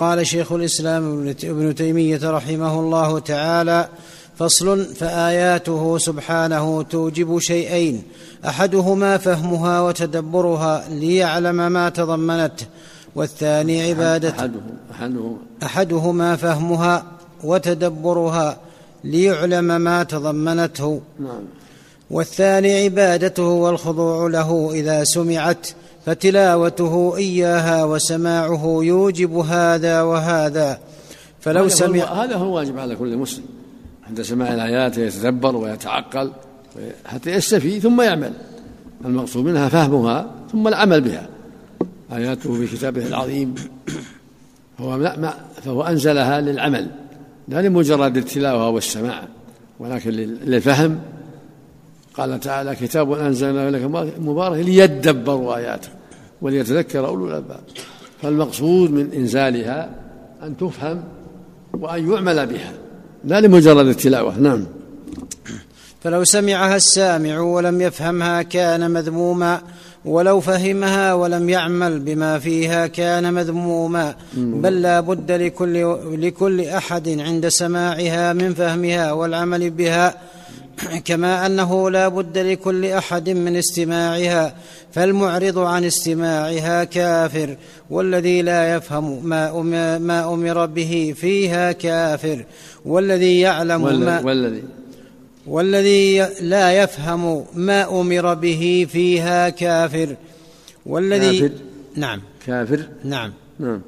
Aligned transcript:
قال 0.00 0.26
شيخ 0.26 0.52
الإسلام 0.52 1.28
ابن 1.44 1.74
تيمية 1.74 2.30
رحمه 2.30 2.80
الله 2.80 3.18
تعالى 3.18 3.88
فصل 4.38 4.84
فآياته 4.84 5.98
سبحانه 5.98 6.82
توجب 6.82 7.38
شيئين 7.38 8.02
أحدهما 8.46 9.18
فهمها 9.18 9.80
وتدبرها 9.80 10.88
ليعلم 10.88 11.72
ما 11.72 11.88
تضمنته 11.88 12.66
والثاني 13.14 13.82
عبادة 13.82 14.28
أحدهما, 14.90 15.36
أحدهما 15.62 16.36
فهمها 16.36 17.04
وتدبرها 17.44 18.56
ليعلم 19.04 19.80
ما 19.80 20.02
تضمنته. 20.02 21.00
نعم. 21.20 21.42
والثاني 22.10 22.84
عبادته 22.84 23.42
والخضوع 23.42 24.28
له 24.28 24.70
إذا 24.72 25.04
سمعت 25.04 25.66
فتلاوته 26.06 27.16
إياها 27.16 27.84
وسماعه 27.84 28.78
يوجب 28.82 29.36
هذا 29.36 30.02
وهذا. 30.02 30.78
فلو 31.40 31.68
سمع 31.68 32.24
هذا 32.24 32.36
هو 32.36 32.46
الواجب 32.46 32.78
على 32.78 32.96
كل 32.96 33.16
مسلم. 33.16 33.44
عند 34.08 34.22
سماع 34.22 34.54
الآيات 34.54 34.98
يتدبر 34.98 35.56
ويتعقل 35.56 36.32
حتى 37.06 37.30
يستفيد 37.30 37.82
ثم 37.82 38.00
يعمل. 38.00 38.32
المقصود 39.04 39.44
منها 39.44 39.68
فهمها 39.68 40.30
ثم 40.52 40.68
العمل 40.68 41.00
بها. 41.00 41.28
آياته 42.12 42.54
في 42.54 42.76
كتابه 42.76 43.06
العظيم. 43.06 43.54
هو 44.78 44.98
ما 44.98 45.34
فهو 45.64 45.82
أنزلها 45.82 46.40
للعمل 46.40 46.90
لا 47.48 47.62
لمجرد 47.62 48.16
التلاوة 48.16 48.68
والسماع 48.68 49.28
ولكن 49.80 50.10
للفهم. 50.10 51.00
قال 52.16 52.40
تعالى 52.40 52.74
كتاب 52.74 53.12
أنزلناه 53.12 53.70
لك 53.70 53.82
مبارك 54.18 54.64
ليدبروا 54.64 55.56
آياته 55.56 55.88
وليتذكر 56.42 57.06
أولو 57.06 57.28
الألباب. 57.28 57.60
فالمقصود 58.22 58.90
من 58.90 59.12
إنزالها 59.12 59.90
أن 60.42 60.56
تفهم 60.56 61.02
وأن 61.72 62.12
يعمل 62.12 62.46
بها 62.46 62.72
لا 63.24 63.40
لمجرد 63.40 63.86
التلاوة. 63.86 64.38
نعم. 64.38 64.66
فلو 66.02 66.24
سمعها 66.24 66.76
السامع 66.76 67.40
ولم 67.40 67.80
يفهمها 67.80 68.42
كان 68.42 68.90
مذموما 68.90 69.60
ولو 70.04 70.40
فهمها 70.40 71.14
ولم 71.14 71.48
يعمل 71.48 71.98
بما 71.98 72.38
فيها 72.38 72.86
كان 72.86 73.34
مذموما. 73.34 74.14
بل 74.36 74.82
لا 74.82 75.00
بد 75.00 75.32
لكل, 75.32 75.96
لكل 76.26 76.60
أحد 76.60 77.08
عند 77.08 77.48
سماعها 77.48 78.32
من 78.32 78.54
فهمها 78.54 79.12
والعمل 79.12 79.70
بها. 79.70 80.14
كما 81.08 81.46
أنه 81.46 81.90
لا 81.90 82.08
بد 82.08 82.38
لكل 82.38 82.86
أحد 82.86 83.30
من 83.30 83.56
استماعها 83.56 84.54
فالمعرض 84.92 85.58
عن 85.58 85.84
استماعها 85.84 86.84
كافر 86.84 87.56
والذي 87.90 88.42
لا 88.42 88.76
يفهم 88.76 89.28
ما 89.28 89.62
ما 89.98 90.34
أمر 90.34 90.66
به 90.66 91.14
فيها 91.16 91.72
كافر 91.72 92.44
والذي 92.84 93.40
يعلم 93.40 94.00
ما 94.00 94.20
والذي 94.20 94.62
والذي 95.46 96.26
لا 96.40 96.82
يفهم 96.82 97.44
ما 97.54 98.00
أمر 98.00 98.34
به 98.34 98.86
فيها 98.90 99.48
كافر 99.48 100.16
والذي 100.86 101.38
كافر؟ 101.38 101.54
نعم. 101.96 102.20
كافر؟ 102.46 102.80
نعم. 103.04 103.32
نعم. 103.58 103.80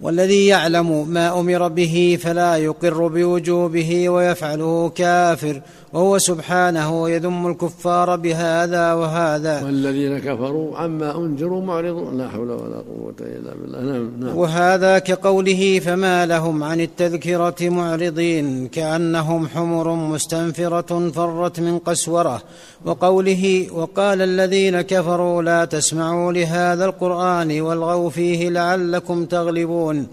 والذي 0.00 0.46
يعلم 0.46 1.08
ما 1.08 1.40
أمر 1.40 1.68
به 1.68 2.18
فلا 2.22 2.56
يقر 2.56 3.06
بوجوبه 3.08 4.08
ويفعله 4.08 4.88
كافر 4.88 5.60
وهو 5.92 6.18
سبحانه 6.18 7.10
يذم 7.10 7.46
الكفار 7.46 8.16
بهذا 8.16 8.92
وهذا. 8.92 9.64
والذين 9.64 10.18
كفروا 10.18 10.76
عما 10.76 11.16
انذروا 11.16 11.62
معرضون. 11.62 12.18
لا 12.18 12.28
حول 12.28 12.50
ولا 12.50 12.76
قوة 12.76 13.14
إلا 13.20 13.54
بالله. 13.54 13.80
نعم 13.80 14.10
نعم. 14.20 14.36
وهذا 14.36 14.98
كقوله 14.98 15.80
فما 15.84 16.26
لهم 16.26 16.62
عن 16.62 16.80
التذكرة 16.80 17.68
معرضين 17.68 18.68
كأنهم 18.68 19.48
حمر 19.48 19.94
مستنفرة 19.94 21.10
فرت 21.10 21.60
من 21.60 21.78
قسورة. 21.78 22.42
وقوله 22.84 23.66
وقال 23.72 24.22
الذين 24.22 24.80
كفروا 24.80 25.42
لا 25.42 25.64
تسمعوا 25.64 26.32
لهذا 26.32 26.84
القرآن 26.84 27.60
والغوا 27.60 28.10
فيه 28.10 28.48
لعلكم 28.48 29.24
تغلبون. 29.24 30.06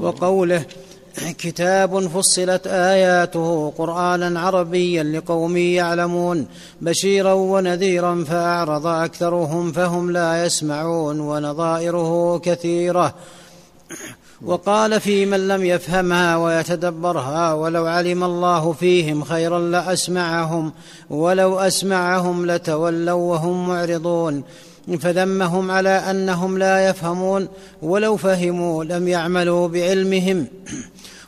وقوله 0.00 0.62
كتاب 1.38 2.08
فصلت 2.08 2.66
آياته 2.66 3.72
قرآنا 3.78 4.40
عربيا 4.40 5.02
لقوم 5.02 5.56
يعلمون 5.56 6.46
بشيرا 6.80 7.32
ونذيرا 7.32 8.24
فأعرض 8.24 8.86
أكثرهم 8.86 9.72
فهم 9.72 10.10
لا 10.10 10.44
يسمعون 10.44 11.20
ونظائره 11.20 12.38
كثيرة. 12.38 13.14
وقال 14.42 15.00
في 15.00 15.26
من 15.26 15.48
لم 15.48 15.64
يفهمها 15.64 16.36
ويتدبرها 16.36 17.52
ولو 17.52 17.86
علم 17.86 18.24
الله 18.24 18.72
فيهم 18.72 19.24
خيرا 19.24 19.58
لأسمعهم 19.58 20.72
ولو 21.10 21.58
أسمعهم 21.58 22.46
لتولوا 22.46 23.30
وهم 23.30 23.68
معرضون. 23.68 24.42
فذمهم 25.00 25.70
على 25.70 25.88
أنهم 25.88 26.58
لا 26.58 26.88
يفهمون 26.88 27.48
ولو 27.82 28.16
فهموا 28.16 28.84
لم 28.84 29.08
يعملوا 29.08 29.68
بعلمهم. 29.68 30.46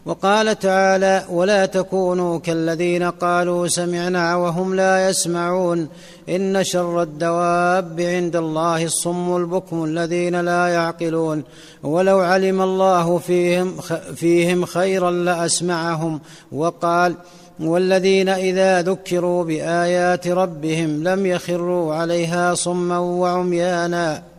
وقال 0.06 0.58
تعالى 0.58 1.24
ولا 1.30 1.66
تكونوا 1.66 2.38
كالذين 2.38 3.02
قالوا 3.02 3.68
سمعنا 3.68 4.36
وهم 4.36 4.74
لا 4.74 5.08
يسمعون. 5.08 5.88
إن 6.28 6.64
شر 6.64 7.02
الدواب 7.02 8.00
عند 8.00 8.36
الله 8.36 8.84
الصم 8.84 9.36
البكم 9.36 9.84
الذين 9.84 10.40
لا 10.40 10.68
يعقلون. 10.68 11.44
ولو 11.82 12.18
علم 12.18 12.62
الله 12.62 13.18
فيهم 13.18 13.76
فيهم 14.14 14.64
خيرا 14.64 15.10
لأسمعهم. 15.10 16.20
وقال 16.52 17.14
والذين 17.60 18.28
إذا 18.28 18.82
ذكروا 18.82 19.44
بآيات 19.44 20.28
ربهم 20.28 21.04
لم 21.04 21.26
يخروا 21.26 21.94
عليها 21.94 22.54
صما 22.54 22.98
وعميانا. 22.98 24.29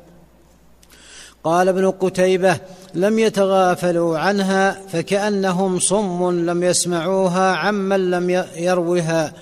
قال 1.43 1.67
ابن 1.67 1.91
قتيبة 1.91 2.57
لم 2.93 3.19
يتغافلوا 3.19 4.17
عنها 4.17 4.77
فكأنهم 4.91 5.79
صم 5.79 6.45
لم 6.49 6.63
يسمعوها 6.63 7.55
عمن 7.55 8.11
لم 8.11 8.45
يروها. 8.55 9.33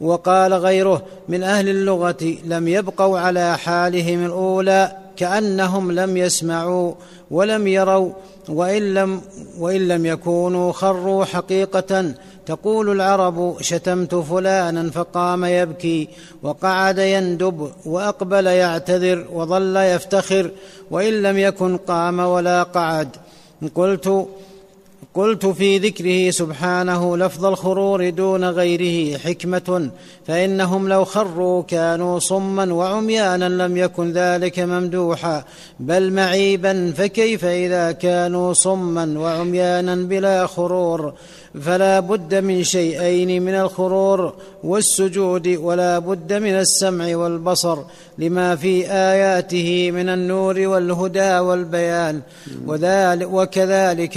وقال 0.00 0.54
غيره 0.54 1.02
من 1.28 1.42
أهل 1.42 1.68
اللغة 1.68 2.34
لم 2.44 2.68
يبقوا 2.68 3.18
على 3.18 3.58
حالهم 3.58 4.26
الأولى. 4.26 5.07
كأنهم 5.18 5.92
لم 5.92 6.16
يسمعوا 6.16 6.94
ولم 7.30 7.66
يروا 7.66 8.12
وإن 8.48 8.94
لم, 8.94 9.20
وإن 9.58 9.88
لم 9.88 10.06
يكونوا 10.06 10.72
خروا 10.72 11.24
حقيقة. 11.24 12.14
تقول 12.46 12.90
العرب 12.90 13.56
شتمت 13.60 14.14
فلانا 14.14 14.90
فقام 14.90 15.44
يبكي 15.44 16.08
وقعد 16.42 16.98
يندب 16.98 17.70
وأقبل 17.86 18.46
يعتذر 18.46 19.26
وظل 19.32 19.76
يفتخر 19.76 20.50
وإن 20.90 21.22
لم 21.22 21.38
يكن 21.38 21.76
قام 21.76 22.18
ولا 22.18 22.62
قعد. 22.62 23.08
قلت 23.74 24.26
قلت 25.14 25.46
في 25.46 25.78
ذكره 25.78 26.30
سبحانه 26.30 27.16
لفظ 27.16 27.44
الخرور 27.44 28.10
دون 28.10 28.44
غيره 28.44 29.18
حكمة 29.18 29.90
فإنهم 30.28 30.88
لو 30.88 31.04
خروا 31.04 31.62
كانوا 31.62 32.18
صما 32.18 32.72
وعميانا 32.72 33.48
لم 33.48 33.76
يكن 33.76 34.12
ذلك 34.12 34.58
ممدوحا 34.58 35.44
بل 35.80 36.12
معيبا 36.12 36.92
فكيف 36.96 37.44
إذا 37.44 37.92
كانوا 37.92 38.52
صما 38.52 39.18
وعميانا 39.18 39.94
بلا 39.94 40.46
خرور؟ 40.46 41.12
فلا 41.60 42.00
بد 42.00 42.34
من 42.34 42.64
شيئين 42.64 43.42
من 43.42 43.54
الخرور 43.54 44.34
والسجود 44.64 45.48
ولا 45.48 45.98
بد 45.98 46.32
من 46.32 46.54
السمع 46.54 47.16
والبصر 47.16 47.78
لما 48.18 48.56
في 48.56 48.92
آياته 48.92 49.90
من 49.90 50.08
النور 50.08 50.60
والهدى 50.60 51.38
والبيان. 51.38 52.20
وذلك 52.66 53.28
وكذلك 53.32 54.16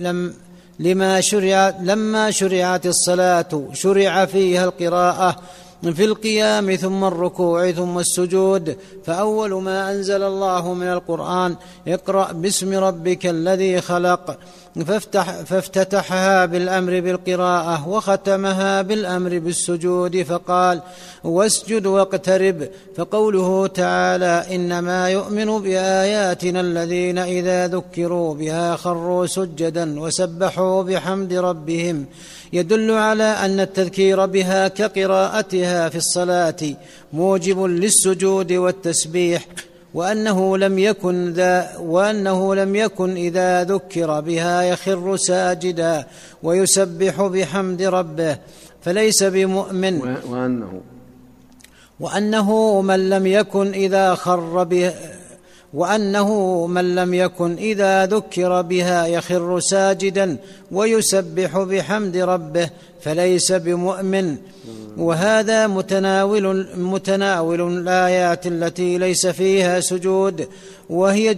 لم 0.00 0.32
لما 0.78 1.20
شرع 1.20 1.74
لما 1.82 2.30
شرعت 2.30 2.86
الصلاة 2.86 3.68
شرع 3.72 4.24
فيها 4.24 4.64
القراءة 4.64 5.36
في 5.82 6.04
القيام 6.04 6.74
ثم 6.74 7.04
الركوع 7.04 7.70
ثم 7.70 7.98
السجود. 7.98 8.76
فأول 9.04 9.62
ما 9.62 9.92
أنزل 9.92 10.22
الله 10.22 10.74
من 10.74 10.86
القرآن 10.86 11.56
اقرأ 11.88 12.32
باسم 12.32 12.74
ربك 12.74 13.26
الذي 13.26 13.80
خلق. 13.80 14.38
فافتح 14.86 15.42
فافتتحها 15.42 16.46
بالأمر 16.46 17.00
بالقراءة 17.00 17.88
وختمها 17.88 18.82
بالأمر 18.82 19.38
بالسجود 19.38 20.22
فقال 20.22 20.80
واسجد 21.24 21.86
واقترب 21.86 22.68
فقوله 22.96 23.66
تعالى 23.66 24.44
إنما 24.54 25.10
يؤمن 25.10 25.58
بآياتنا 25.58 26.60
الذين 26.60 27.18
إذا 27.18 27.66
ذكروا 27.66 28.34
بها 28.34 28.76
خروا 28.76 29.26
سجدا 29.26 30.00
وسبحوا 30.00 30.82
بحمد 30.82 31.32
ربهم 31.32 32.06
يدل 32.52 32.90
على 32.90 33.24
أن 33.24 33.60
التذكير 33.60 34.26
بها 34.26 34.68
كقراءتها 34.68 35.88
في 35.88 35.96
الصلاة 35.96 36.56
موجب 37.12 37.62
للسجود 37.62 38.52
والتسبيح. 38.52 39.46
وأنه 39.98 40.58
لم 40.58 40.78
يكن 40.78 41.32
ذا 41.32 41.76
وأنه 41.78 42.54
لم 42.54 42.76
يكن 42.76 43.16
إذا 43.16 43.64
ذكر 43.64 44.20
بها 44.20 44.62
يخر 44.62 45.16
ساجدا 45.16 46.06
ويسبح 46.42 47.22
بحمد 47.22 47.82
ربه 47.82 48.38
فليس 48.82 49.22
بمؤمن. 49.22 50.00
وأنه. 50.30 50.80
وأنه 52.00 52.80
من 52.80 53.10
لم 53.10 53.26
يكن 53.26 53.72
إذا 53.72 54.14
خر 54.14 54.64
به 54.64 54.92
وأنه 55.74 56.66
من 56.66 56.94
لم 56.94 57.14
يكن 57.14 57.56
إذا 57.56 58.06
ذكر 58.06 58.62
بها 58.62 59.06
يخر 59.06 59.60
ساجدا 59.60 60.36
ويسبح 60.72 61.58
بحمد 61.58 62.16
ربه 62.16 62.70
فليس 63.00 63.52
بمؤمن. 63.52 64.36
وهذا 64.96 65.66
متناول 65.66 66.66
متناول 66.76 67.78
الآيات 67.78 68.46
التي 68.46 68.98
ليس 68.98 69.26
فيها 69.26 69.80
سجود 69.80 70.48
وهي 70.90 71.36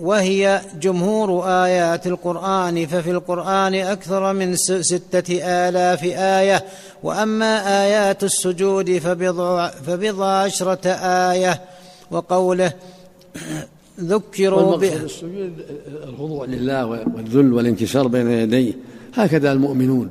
وهي 0.00 0.60
جمهور 0.80 1.44
آيات 1.48 2.06
القرآن 2.06 2.86
ففي 2.86 3.10
القرآن 3.10 3.74
أكثر 3.74 4.32
من 4.32 4.56
ستة 4.80 5.38
آلاف 5.42 6.04
آية. 6.04 6.64
وأما 7.02 7.82
آيات 7.84 8.24
السجود 8.24 8.98
فبضع, 8.98 9.68
فبضع 9.68 10.26
عشرة 10.26 10.88
آية. 11.30 11.60
وقوله 12.10 12.72
ذكروا 14.00 14.76
به 14.76 14.96
السجود 14.96 15.52
الخضوع 16.08 16.44
لله 16.44 16.86
والذل 16.86 17.52
والانكسار 17.52 18.08
بين 18.08 18.30
يديه. 18.30 18.72
هكذا 19.14 19.52
المؤمنون 19.52 20.08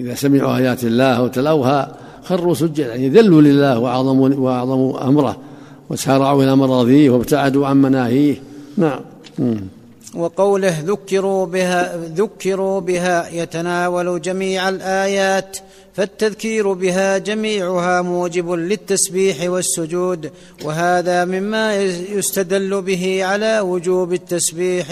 إذا 0.00 0.14
سمعوا 0.14 0.56
آيات 0.56 0.84
الله 0.84 1.22
وتلوها 1.22 1.96
خروا 2.24 2.54
سجدا 2.54 2.86
يعني 2.86 3.08
ذلوا 3.08 3.42
لله 3.42 3.78
وأعظموا 3.78 4.28
وأعظموا 4.28 5.08
أمره 5.08 5.36
وسارعوا 5.90 6.42
إلى 6.42 6.56
مراضيه 6.56 7.10
وابتعدوا 7.10 7.66
عن 7.66 7.82
مناهيه. 7.82 8.36
نعم. 8.76 9.00
وقوله 10.14 10.80
ذكروا 10.80 11.46
بها 11.46 11.96
ذكروا 11.96 12.80
بها 12.80 13.28
يتناول 13.28 14.20
جميع 14.20 14.68
الآيات. 14.68 15.58
فالتذكير 15.94 16.72
بها 16.72 17.18
جميعها 17.18 18.02
موجب 18.02 18.50
للتسبيح 18.50 19.50
والسجود 19.50 20.30
وهذا 20.64 21.24
مما 21.24 21.76
يستدل 22.16 22.82
به 22.82 23.24
على 23.24 23.60
وجوب 23.60 24.12
التسبيح 24.12 24.86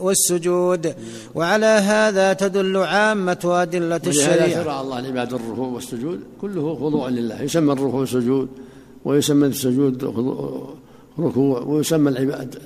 والسجود. 0.00 0.94
وعلى 1.34 1.66
هذا 1.66 2.32
تدل 2.32 2.76
عامة 2.76 3.38
أدلة 3.44 4.00
الشريعة. 4.06 4.64
شرع 4.64 4.80
الله 4.80 5.00
لعباد 5.00 5.32
الركوع 5.32 5.68
والسجود 5.68 6.20
كله 6.40 6.74
خضوع 6.74 7.08
لله 7.08 7.42
يسمى 7.42 7.72
الركوع 7.72 8.04
سجود 8.04 8.48
ويسمى 9.04 9.46
السجود 9.46 10.04
ركوع 11.18 11.60
ويسمى 11.60 12.10
العباد 12.10 12.58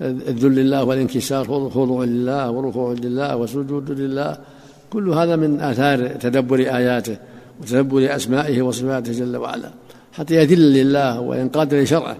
الذل 0.00 0.54
لله 0.54 0.84
والانكسار 0.84 1.44
خضوع 1.74 2.04
لله 2.04 2.50
وركوع 2.50 2.92
لله 2.92 3.36
وسجود 3.36 3.90
لله. 3.90 4.53
كل 4.94 5.08
هذا 5.08 5.36
من 5.36 5.60
آثار 5.60 6.08
تدبر 6.08 6.58
آياته 6.58 7.16
وتدبر 7.60 8.16
أسمائه 8.16 8.62
وصفاته 8.62 9.12
جل 9.12 9.36
وعلا 9.36 9.70
حتى 10.12 10.34
يذل 10.34 10.72
لله 10.72 11.20
وينقاد 11.20 11.74
لشرعه. 11.74 12.16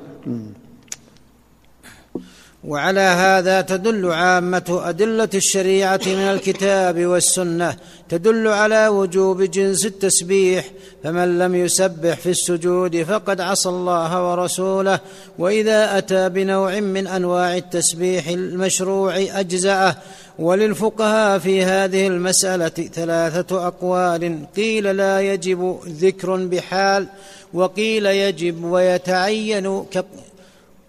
وعلى 2.66 3.00
هذا 3.00 3.61
تدل 3.61 4.12
عامة 4.12 4.81
أدلة 4.84 5.28
الشريعة 5.34 6.00
من 6.06 6.19
الكتاب 6.19 7.06
والسنة 7.06 7.76
تدل 8.08 8.49
على 8.49 8.88
وجوب 8.88 9.43
جنس 9.43 9.87
التسبيح 9.87 10.64
فمن 11.05 11.38
لم 11.38 11.55
يسبح 11.55 12.14
في 12.14 12.31
السجود 12.31 13.02
فقد 13.02 13.40
عصى 13.40 13.69
الله 13.69 14.31
ورسوله 14.31 15.00
وإذا 15.38 15.99
أتى 15.99 16.28
بنوع 16.28 16.81
من 16.81 17.06
أنواع 17.06 17.56
التسبيح 17.56 18.28
المشروع 18.28 19.16
أجزأه. 19.16 19.96
وللفقهاء 20.38 21.38
في 21.38 21.62
هذه 21.62 22.06
المسألة 22.06 22.69
ثلاثة 22.69 23.66
أقوال 23.66 24.46
قيل 24.56 24.96
لا 24.96 25.20
يجب 25.20 25.81
ذكر 25.88 26.37
بحال 26.37 27.06
وقيل 27.55 28.06
يجب 28.06 28.64
ويتعين 28.64 29.84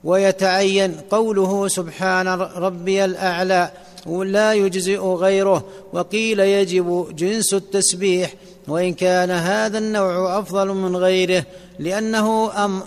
ويتعين 0.05 0.95
قوله 1.11 1.67
سبحان 1.67 2.27
ربي 2.27 3.05
الأعلى 3.05 3.71
لا 4.05 4.53
يجزئ 4.53 4.99
غيره 4.99 5.65
وقيل 5.93 6.39
يجب 6.39 7.15
جنس 7.15 7.53
التسبيح 7.53 8.33
وإن 8.67 8.93
كان 8.93 9.31
هذا 9.31 9.77
النوع 9.77 10.39
أفضل 10.39 10.67
من 10.67 10.95
غيره 10.95 11.45
لأنه 11.79 12.51
أم 12.65 12.81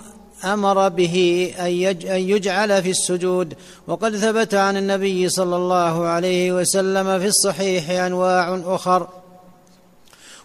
أمر 0.44 0.88
به 0.88 1.50
أن 1.60 2.20
يجعل 2.28 2.82
في 2.82 2.90
السجود. 2.90 3.54
وقد 3.86 4.16
ثبت 4.16 4.54
عن 4.54 4.76
النبي 4.76 5.28
صلى 5.28 5.56
الله 5.56 6.06
عليه 6.06 6.52
وسلم 6.52 7.18
في 7.18 7.26
الصحيح 7.26 7.90
أنواع 7.90 8.60
أخر. 8.66 9.08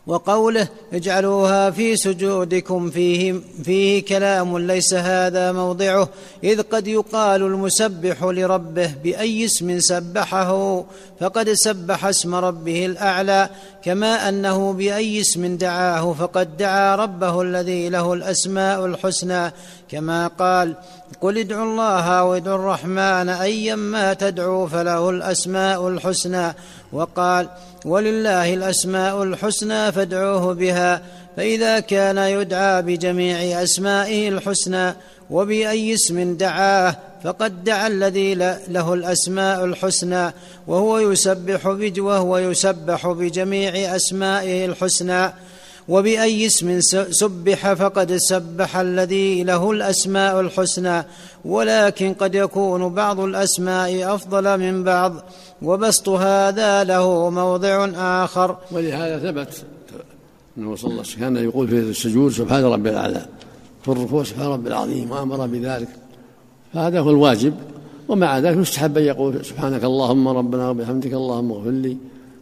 وقوله 0.08 0.68
اجعلوها 0.94 1.72
في 1.72 1.96
سجودكم 1.96 2.90
فيه, 2.90 3.36
فيه 3.64 4.06
كلام 4.06 4.58
ليس 4.58 4.94
هذا 4.94 5.52
موضعه 5.52 6.10
إذ 6.44 6.62
قد 6.62 6.88
يقال 6.88 7.42
المسبح 7.42 8.24
لربه 8.24 8.94
بأي 9.04 9.46
اسم 9.46 9.80
سبحه 9.80 10.84
فقد 11.20 11.50
سبح 11.54 12.06
اسم 12.06 12.36
ربه 12.36 12.86
الأعلى 12.86 13.50
كما 13.84 14.30
أنه 14.30 14.74
بأي 14.74 15.22
اسم 15.22 15.58
دعاه 15.58 16.14
فقد 16.14 16.58
دعا 16.58 16.96
ربه 16.96 17.42
الذي 17.42 17.90
له 17.90 18.14
الأسماء 18.14 18.86
الحسنى 18.86 19.52
كما 19.90 20.28
قال 20.28 20.76
قل 21.22 21.38
ادعوا 21.38 21.64
الله 21.64 22.24
وادعوا 22.24 22.56
الرحمن 22.56 23.30
أيما 23.30 24.14
تدعوا 24.14 24.68
فله 24.68 25.10
الأسماء 25.10 25.88
الحسنى 25.88 26.54
وقال 26.92 27.50
ولله 27.86 28.54
الأسماء 28.54 29.24
الحسنى 29.24 29.92
فادعوه 29.92 30.54
بها 30.54 31.02
فإذا 31.38 31.80
كان 31.80 32.18
يدعى 32.18 32.82
بجميع 32.82 33.64
أسمائه 33.64 34.30
الحسنى 34.30 34.94
وبأي 35.30 35.94
اسم 35.94 36.38
دعاه 36.38 36.96
فقد 37.24 37.64
دعا 37.64 37.88
الذي 37.88 38.36
له 38.68 38.94
الأسماء 38.94 39.66
الحسنى 39.66 40.34
وهو 40.68 41.00
يسبح 41.00 41.68
وهو 41.98 42.38
يسبح 42.38 43.08
بجميع 43.08 43.96
أسمائه 43.96 44.66
الحسنى 44.66 45.34
وبأي 45.88 46.46
اسم 46.46 46.80
سبح 47.12 47.74
فقد 47.74 48.16
سبح 48.16 48.78
الذي 48.78 49.44
له 49.44 49.72
الأسماء 49.72 50.40
الحسنى 50.40 51.04
ولكن 51.46 52.14
قد 52.14 52.36
يكون 52.36 52.94
بعض 52.94 53.20
الأسماء 53.20 54.16
أفضل 54.16 54.58
من 54.58 54.84
بعض 54.84 55.14
وبسط 55.64 56.10
هذا 56.10 56.84
له 56.84 57.30
موضع 57.30 57.90
آخر. 58.24 58.58
ولهذا 58.72 59.20
ثبت 59.20 59.66
أنه 60.58 60.76
صلى 60.76 60.92
الله 60.92 61.00
عليه 61.00 61.10
وسلم 61.10 61.20
كان 61.20 61.36
يقول 61.38 61.68
في 61.68 61.80
السجود 61.80 62.32
سبحان 62.32 62.64
ربي 62.64 62.90
الأعلى. 62.90 63.26
في 63.82 63.92
الركوع 63.92 64.24
سبحان 64.24 64.48
ربي 64.48 64.70
العظيم 64.70 65.12
وأمر 65.12 65.48
بذلك. 65.48 65.88
فهذا 66.74 67.00
هو 67.00 67.10
الواجب. 67.10 67.54
ومع 68.08 68.40
ذلك 68.40 68.58
يستحب 68.58 68.98
أن 68.98 69.04
يقول 69.04 69.46
سبحانك 69.46 69.84
اللهم 69.84 70.28
ربنا 70.28 70.70
وبحمدك 70.70 71.14
اللهم 71.14 71.52
اغفر 71.52 71.70
لي. 71.70 71.98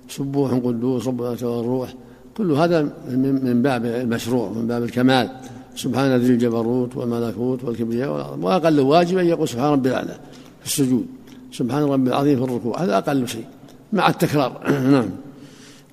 سبوح 0.09 0.51
قدوس 0.51 1.07
ربنا 1.07 1.29
والروح. 1.41 1.93
كل 2.37 2.51
هذا 2.51 2.81
من 3.07 3.61
باب 3.61 3.85
المشروع 3.85 4.49
من 4.49 4.67
باب 4.67 4.83
الكمال. 4.83 5.29
سبحان 5.75 6.15
ذي 6.15 6.33
الجبروت 6.33 6.97
والملكوت 6.97 7.63
والكبرياء 7.63 8.37
وأقل 8.41 8.79
واجب 8.79 9.17
أن 9.17 9.25
يقول 9.25 9.49
سبحان 9.49 9.71
ربي 9.71 9.89
الأعلى 9.89 10.15
في 10.59 10.65
السجود. 10.65 11.05
سبحان 11.51 11.83
ربي 11.83 12.09
العظيم 12.09 12.37
في 12.37 12.51
الركوع. 12.51 12.83
هذا 12.83 12.97
أقل 12.97 13.27
شيء 13.27 13.45
مع 13.93 14.09
التكرار. 14.09 14.69
نعم. 14.91 15.09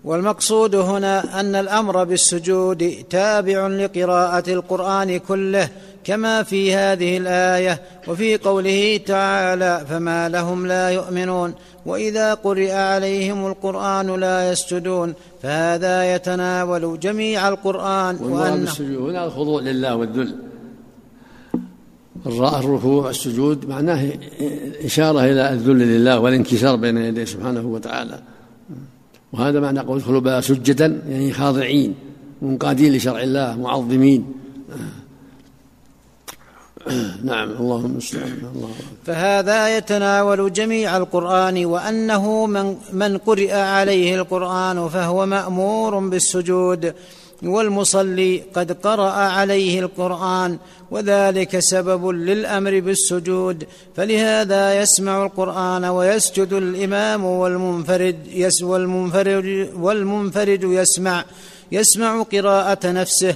والمقصود 0.05 0.75
هنا 0.75 1.41
أن 1.41 1.55
الأمر 1.55 2.05
بالسجود 2.05 3.05
تابع 3.11 3.67
لقراءة 3.67 4.51
القرآن 4.51 5.19
كله 5.19 5.69
كما 6.05 6.43
في 6.43 6.75
هذه 6.75 7.17
الآية 7.17 7.81
وفي 8.09 8.37
قوله 8.37 9.01
تعالى 9.07 9.87
فما 9.89 10.29
لهم 10.29 10.67
لا 10.67 10.91
يؤمنون 10.91 11.55
وإذا 11.87 12.35
قرئ 12.35 12.73
عليهم 12.73 13.47
القرآن 13.47 14.21
لا 14.21 14.53
يسجدون 14.53 15.15
فهذا 15.43 16.15
يتناول 16.15 17.01
جميع 17.01 17.49
القرآن 17.49 18.17
وان 18.17 18.63
السجود 18.63 19.11
هنا 19.11 19.25
الخضوع 19.25 19.61
لله 19.61 19.97
والذل. 19.97 20.48
الركوع 22.27 23.11
السجود 23.11 23.69
معناه 23.69 24.13
إشارة 24.85 25.25
إلى 25.25 25.53
الذل 25.53 25.79
لله 25.79 26.19
والانكسار 26.19 26.77
بين 26.77 26.97
يديه 26.97 27.25
سبحانه 27.25 27.67
وتعالى. 27.67 28.23
وهذا 29.33 29.61
معنى 29.61 29.81
قول 29.81 29.99
ادخلوا 29.99 30.21
بها 30.21 30.41
سجدا 30.41 31.03
يعني 31.09 31.33
خاضعين 31.33 31.95
منقادين 32.43 32.93
لشرع 32.93 33.23
الله 33.23 33.57
معظمين. 33.57 34.33
نعم 37.25 37.51
اللهم 37.51 37.85
المستعان 37.85 38.39
الله. 38.55 38.69
فهذا 39.05 39.77
يتناول 39.77 40.53
جميع 40.53 40.97
القرآن 40.97 41.65
وأنه 41.65 42.47
من, 42.47 42.77
من 42.93 43.19
قرئ 43.19 43.53
عليه 43.53 44.15
القرآن 44.15 44.89
فهو 44.89 45.27
مأمور 45.27 45.99
بالسجود. 45.99 46.95
والمصلي 47.43 48.43
قد 48.55 48.73
قرأ 48.73 49.11
عليه 49.11 49.81
القرآن 49.81 50.59
وذلك 50.91 51.59
سبب 51.59 52.09
للأمر 52.09 52.81
بالسجود. 52.81 53.67
فلهذا 53.97 54.81
يسمع 54.83 55.25
القرآن 55.27 55.85
ويسجد 55.85 56.53
الإمام 56.53 57.25
والمنفرد 57.25 58.17
يس 58.33 58.63
والمنفرد, 58.63 59.71
والمنفرد 59.77 60.63
يسمع 60.63 61.25
يسمع 61.73 62.23
قراءة 62.23 62.91
نفسه. 62.91 63.35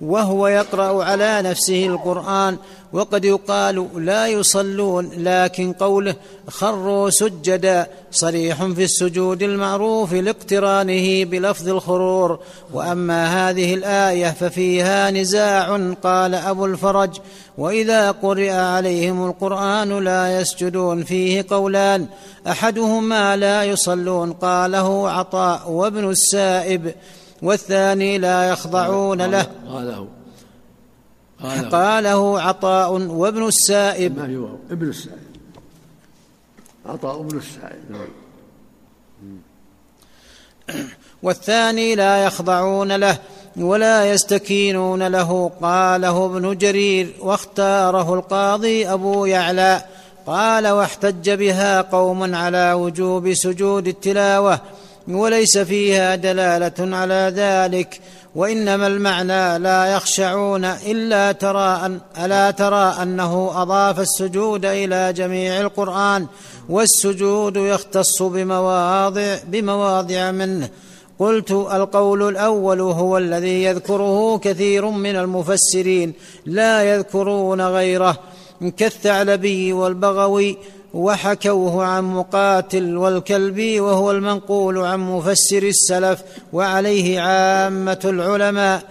وهو 0.00 0.46
يقرأ 0.46 1.04
على 1.04 1.42
نفسه 1.42 1.86
القرآن 1.86 2.56
وقد 2.92 3.24
يقال 3.24 3.88
لا 3.96 4.26
يصلون 4.26 5.10
لكن 5.16 5.72
قوله 5.72 6.14
خروا 6.48 7.10
سجدا 7.10 7.86
صريح 8.10 8.64
في 8.64 8.84
السجود 8.84 9.42
المعروف 9.42 10.12
لاقترانه 10.12 11.24
بلفظ 11.24 11.68
الخرور. 11.68 12.38
وأما 12.72 13.50
هذه 13.50 13.74
الآية 13.74 14.30
ففيها 14.30 15.10
نزاع 15.10 15.94
قال 16.02 16.34
أبو 16.34 16.66
الفرج. 16.66 17.10
وإذا 17.58 18.10
قرئ 18.10 18.50
عليهم 18.50 19.26
القرآن 19.26 20.04
لا 20.04 20.40
يسجدون 20.40 21.04
فيه 21.04 21.46
قولان. 21.50 22.06
أحدهما 22.46 23.36
لا 23.36 23.64
يصلون 23.64 24.32
قاله 24.32 25.10
عطاء 25.10 25.70
وابن 25.70 26.10
السائب. 26.10 26.94
والثاني 27.44 28.18
لا 28.18 28.48
يخضعون 28.50 29.22
له. 29.22 29.46
قاله. 29.68 30.08
قاله, 31.42 31.68
قاله 31.68 32.40
عطاء 32.40 32.92
وابن 32.92 33.46
السائب. 33.46 34.18
ابن 34.70 34.88
السائب. 34.88 35.18
عطاء 36.86 37.20
ابن 37.20 37.36
السائب. 37.36 37.90
نعم. 37.90 38.08
والثاني 41.22 41.94
لا 41.94 42.24
يخضعون 42.24 42.96
له 42.96 43.18
ولا 43.56 44.10
يستكينون 44.10 45.06
له. 45.06 45.50
قاله 45.62 46.26
ابن 46.26 46.58
جرير 46.58 47.14
واختاره 47.20 48.14
القاضي 48.14 48.92
أبو 48.92 49.24
يعلى. 49.24 49.84
قال 50.26 50.68
واحتج 50.68 51.30
بها 51.30 51.80
قوم 51.80 52.34
على 52.34 52.72
وجوب 52.72 53.32
سجود 53.34 53.88
التلاوة. 53.88 54.60
وليس 55.08 55.58
فيها 55.58 56.14
دلالة 56.14 56.96
على 56.96 57.32
ذلك 57.36 58.00
وإنما 58.34 58.86
المعنى 58.86 59.58
لا 59.58 59.86
يخشعون 59.86 60.64
إلا 60.64 61.32
ترى 61.32 61.80
أن 61.86 62.00
ألا 62.24 62.50
ترى 62.50 62.96
أنه 63.02 63.62
أضاف 63.62 64.00
السجود 64.00 64.64
إلى 64.64 65.12
جميع 65.12 65.60
القرآن 65.60 66.26
والسجود 66.68 67.56
يختص 67.56 68.22
بمواضع 68.22 69.36
بمواضع 69.48 70.30
منه. 70.30 70.68
قلت 71.18 71.50
القول 71.50 72.28
الأول 72.28 72.80
هو 72.80 73.18
الذي 73.18 73.64
يذكره 73.64 74.38
كثير 74.38 74.90
من 74.90 75.16
المفسرين 75.16 76.12
لا 76.46 76.94
يذكرون 76.94 77.60
غيره 77.60 78.18
كالثعلبي 78.76 79.72
والبغوي 79.72 80.56
وحكوه 80.94 81.84
عن 81.84 82.04
مقاتل 82.04 82.96
والكلبي 82.96 83.80
وهو 83.80 84.10
المنقول 84.10 84.78
عن 84.78 85.00
مفسر 85.00 85.62
السلف 85.62 86.22
وعليه 86.52 87.20
عامة 87.20 88.00
العلماء. 88.04 88.82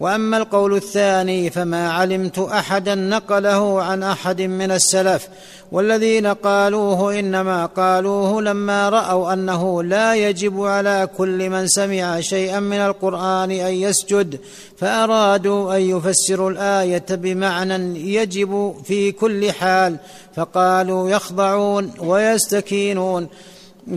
وأما 0.00 0.36
القول 0.36 0.74
الثاني 0.76 1.50
فما 1.50 1.92
علمت 1.92 2.38
أحدا 2.38 2.94
نقله 2.94 3.82
عن 3.82 4.02
أحد 4.02 4.42
من 4.42 4.70
السلف 4.70 5.28
والذين 5.72 6.26
قالوه 6.26 7.18
إنما 7.18 7.66
قالوه 7.66 8.42
لما 8.42 8.88
رأوا 8.88 9.32
أنه 9.32 9.82
لا 9.82 10.14
يجب 10.14 10.62
على 10.62 11.08
كل 11.18 11.50
من 11.50 11.68
سمع 11.68 12.20
شيئا 12.20 12.60
من 12.60 12.76
القرآن 12.76 13.50
أن 13.50 13.72
يسجد 13.72 14.40
فأرادوا 14.78 15.76
أن 15.76 15.80
يفسروا 15.80 16.50
الآية 16.50 17.06
بمعنى 17.10 18.00
يجب 18.14 18.74
في 18.84 19.12
كل 19.12 19.52
حال 19.52 19.96
فقالوا 20.36 21.10
يخضعون 21.10 21.92
ويستكينون 21.98 23.28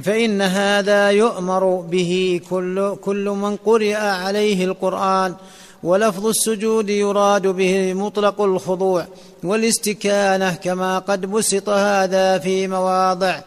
فإن 0.03 0.41
هذا 0.41 1.11
يؤمر 1.11 1.75
به 1.75 2.41
كل, 2.49 2.95
كل 3.01 3.29
من 3.29 3.55
قرئ 3.55 3.95
عليه 3.95 4.65
القرآن. 4.65 5.35
ولفظ 5.83 6.27
السجود 6.27 6.89
يراد 6.89 7.47
به 7.47 7.93
مطلق 7.93 8.41
الخضوع 8.41 9.05
والاستكانة 9.43 10.53
كما 10.53 10.99
قد 10.99 11.25
بسط 11.25 11.69
هذا 11.69 12.39
في 12.39 12.67
مواضع. 12.67 13.39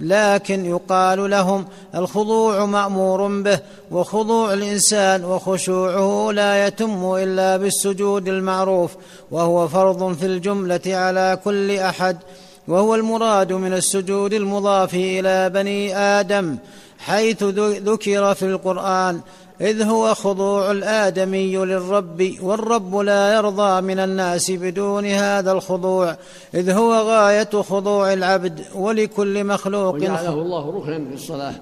لكن 0.00 0.64
يقال 0.64 1.30
لهم 1.30 1.64
الخضوع 1.94 2.64
مأمور 2.64 3.42
به 3.42 3.58
وخضوع 3.90 4.52
الإنسان 4.52 5.24
وخشوعه 5.24 6.32
لا 6.32 6.66
يتم 6.66 7.14
إلا 7.14 7.56
بالسجود 7.56 8.28
المعروف 8.28 8.96
وهو 9.30 9.68
فرض 9.68 10.14
في 10.14 10.26
الجملة 10.26 10.80
على 10.86 11.38
كل 11.44 11.70
أحد 11.70 12.16
وهو 12.68 12.94
المراد 12.94 13.52
من 13.52 13.72
السجود 13.72 14.32
المضاف 14.32 14.94
إلى 14.94 15.50
بني 15.50 15.96
آدم 15.96 16.56
حيث 16.98 17.42
ذكر 17.42 18.34
في 18.34 18.42
القرآن 18.42 19.20
إذ 19.60 19.82
هو 19.82 20.14
خضوع 20.14 20.70
الآدمي 20.70 21.56
للرب 21.56 22.34
والرب 22.42 22.96
لا 22.96 23.34
يرضى 23.34 23.80
من 23.80 23.98
الناس 23.98 24.50
بدون 24.50 25.06
هذا 25.06 25.52
الخضوع. 25.52 26.16
إذ 26.54 26.70
هو 26.70 26.94
غاية 26.94 27.62
خضوع 27.62 28.12
العبد 28.12 28.60
ولكل 28.74 29.44
مخلوق 29.44 29.94
وجعله 29.94 30.32
الله 30.32 30.70
ركنا 30.70 31.08
في 31.08 31.14
الصلاة. 31.14 31.54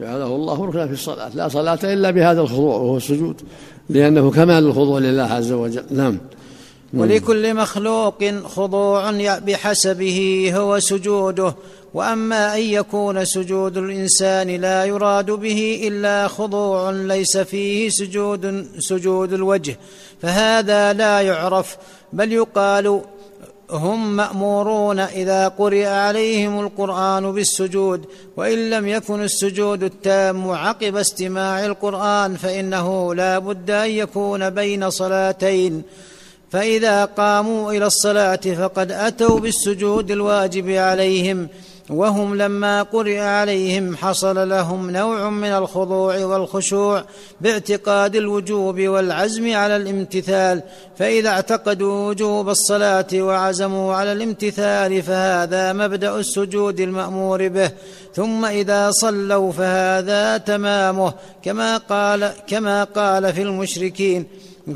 جعله 0.00 0.26
الله 0.26 0.66
ركنا 0.66 0.86
في 0.86 0.92
الصلاة. 0.92 1.30
لا 1.34 1.48
صلاة 1.48 1.78
إلا 1.84 2.10
بهذا 2.10 2.40
الخضوع 2.40 2.76
وهو 2.76 2.96
السجود. 2.96 3.42
لأنه 3.88 4.30
كمال 4.30 4.66
الخضوع 4.66 4.98
لله 4.98 5.22
عز 5.22 5.52
وجل. 5.52 5.84
نعم. 5.90 6.18
ولكل 6.94 7.54
مخلوق 7.54 8.24
خضوع 8.46 9.10
بحسبه 9.38 10.52
هو 10.56 10.78
سجوده. 10.78 11.54
وأما 11.94 12.54
أن 12.54 12.60
يكون 12.60 13.24
سجود 13.24 13.76
الإنسان 13.78 14.48
لا 14.48 14.84
يراد 14.84 15.30
به 15.30 15.80
إلا 15.88 16.28
خضوع 16.28 16.90
ليس 16.90 17.36
فيه 17.36 17.88
سجود 17.88 18.68
سجود 18.78 19.32
الوجه 19.32 19.78
فهذا 20.22 20.92
لا 20.92 21.20
يعرف 21.20 21.76
بل 22.12 22.32
يقال 22.32 23.00
هم 23.70 24.16
مأمورون 24.16 25.00
إذا 25.00 25.48
قرئ 25.48 25.86
عليهم 25.86 26.60
القرآن 26.60 27.32
بالسجود 27.32 28.04
وإن 28.36 28.70
لم 28.70 28.88
يكن 28.88 29.22
السجود 29.22 29.82
التام 29.82 30.50
عقب 30.50 30.96
استماع 30.96 31.66
القرآن 31.66 32.36
فإنه 32.36 33.14
لا 33.14 33.38
بد 33.38 33.70
أن 33.70 33.90
يكون 33.90 34.50
بين 34.50 34.90
صلاتين. 34.90 35.82
فإذا 36.50 37.04
قاموا 37.04 37.72
إلى 37.72 37.86
الصلاة 37.86 38.36
فقد 38.36 38.92
أتوا 38.92 39.40
بالسجود 39.40 40.10
الواجب 40.10 40.70
عليهم. 40.70 41.48
وهم 41.90 42.34
لما 42.34 42.82
قرئ 42.82 43.18
عليهم 43.18 43.96
حصل 43.96 44.48
لهم 44.48 44.90
نوع 44.90 45.30
من 45.30 45.48
الخضوع 45.48 46.24
والخشوع 46.24 47.04
باعتقاد 47.40 48.16
الوجوب 48.16 48.80
والعزم 48.80 49.54
على 49.54 49.76
الامتثال 49.76 50.62
فإذا 50.98 51.28
اعتقدوا 51.28 52.08
وجوب 52.08 52.48
الصلاة 52.48 53.06
وعزموا 53.14 53.94
على 53.94 54.12
الامتثال 54.12 55.02
فهذا 55.02 55.72
مبدأ 55.72 56.16
السجود 56.16 56.80
المأمور 56.80 57.48
به 57.48 57.70
ثم 58.14 58.44
إذا 58.44 58.90
صلوا 58.90 59.52
فهذا 59.52 60.36
تمامه 60.36 61.12
كما 61.42 61.76
قال 61.76 62.32
كما 62.46 62.84
قال 62.84 63.32
في 63.32 63.42
المشركين 63.42 64.26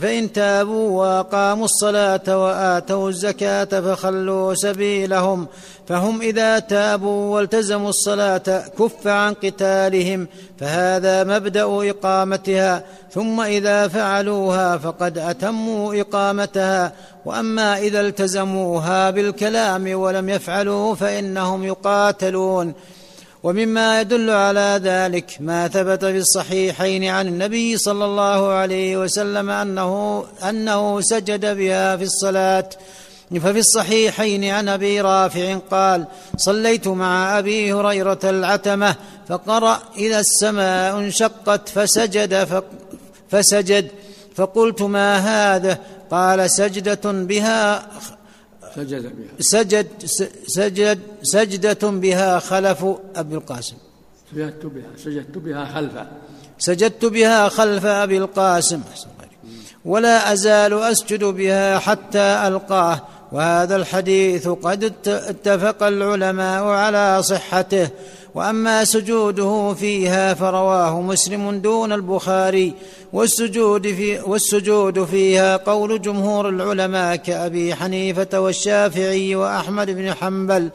فإن 0.00 0.32
تابوا 0.32 1.00
وأقاموا 1.00 1.64
الصلاة 1.64 2.44
وآتوا 2.44 3.08
الزكاة 3.08 3.64
فخلوا 3.64 4.54
سبيلهم 4.54 5.46
فهم 5.88 6.20
إذا 6.20 6.58
تابوا 6.58 7.34
والتزموا 7.34 7.88
الصلاة 7.88 8.64
كف 8.78 9.06
عن 9.06 9.34
قتالهم 9.34 10.26
فهذا 10.60 11.24
مبدأ 11.24 11.90
إقامتها 11.90 12.84
ثم 13.10 13.40
إذا 13.40 13.88
فعلوها 13.88 14.78
فقد 14.78 15.18
أتموا 15.18 16.00
إقامتها 16.00 16.92
وأما 17.24 17.78
إذا 17.78 18.00
التزموها 18.00 19.10
بالكلام 19.10 19.94
ولم 19.94 20.28
يفعلوا 20.28 20.94
فإنهم 20.94 21.64
يقاتلون 21.64 22.74
ومما 23.48 24.00
يدل 24.00 24.30
على 24.30 24.80
ذلك 24.82 25.36
ما 25.40 25.68
ثبت 25.68 26.04
في 26.04 26.16
الصحيحين 26.16 27.04
عن 27.04 27.28
النبي 27.28 27.76
صلى 27.76 28.04
الله 28.04 28.48
عليه 28.48 28.96
وسلم 28.96 29.50
أنه 29.50 30.24
أنه 30.48 31.00
سجد 31.00 31.56
بها 31.56 31.96
في 31.96 32.02
الصلاة. 32.02 32.68
ففي 33.30 33.58
الصحيحين 33.58 34.44
عن 34.44 34.68
أبي 34.68 35.00
رافع 35.00 35.58
قال 35.70 36.06
صليت 36.36 36.88
مع 36.88 37.38
أبي 37.38 37.72
هريرة 37.72 38.18
العتمة 38.24 38.94
فقرأ 39.28 39.78
إذا 39.96 40.20
السماء 40.20 40.98
انشقت 40.98 41.68
فسجد 41.68 42.62
فسجد. 43.30 43.90
فقلت 44.36 44.82
ما 44.82 45.16
هذا؟ 45.16 45.78
قال 46.10 46.50
سجدة 46.50 47.12
بها 47.12 47.88
سجد 48.78 49.02
بها. 49.02 49.34
سجد 49.40 49.86
سجد 50.46 50.98
سجدة 51.22 51.90
بها 51.90 52.38
خلف 52.38 52.84
أبي 53.16 53.34
القاسم. 53.34 53.76
سجدت 54.32 54.66
بها 54.66 54.90
سجدت 54.96 55.38
بها 55.38 55.64
خلفه 55.64 56.06
سجدت 56.58 57.04
بها 57.04 57.48
خلف 57.48 57.86
أبي 57.86 58.18
القاسم. 58.18 58.80
ولا 59.84 60.32
أزال 60.32 60.72
أسجد 60.82 61.24
بها 61.24 61.78
حتى 61.78 62.26
ألقاه. 62.48 63.00
وهذا 63.32 63.76
الحديث 63.76 64.48
قد 64.48 64.84
اتفق 65.06 65.82
العلماء 65.82 66.64
على 66.64 67.22
صحته. 67.22 67.88
وأما 68.38 68.84
سجوده 68.84 69.74
فيها 69.74 70.34
فرواه 70.34 71.00
مسلم 71.00 71.58
دون 71.58 71.92
البخاري 71.92 72.72
والسجود 73.12 73.86
في 73.86 74.20
والسجود 74.20 75.04
فيها 75.04 75.56
قول 75.56 76.02
جمهور 76.02 76.48
العلماء 76.48 77.16
كأبي 77.16 77.74
حنيفة 77.74 78.40
والشافعي 78.40 79.34
وأحمد 79.34 79.90
بن 79.90 80.14
حنبل 80.14 80.70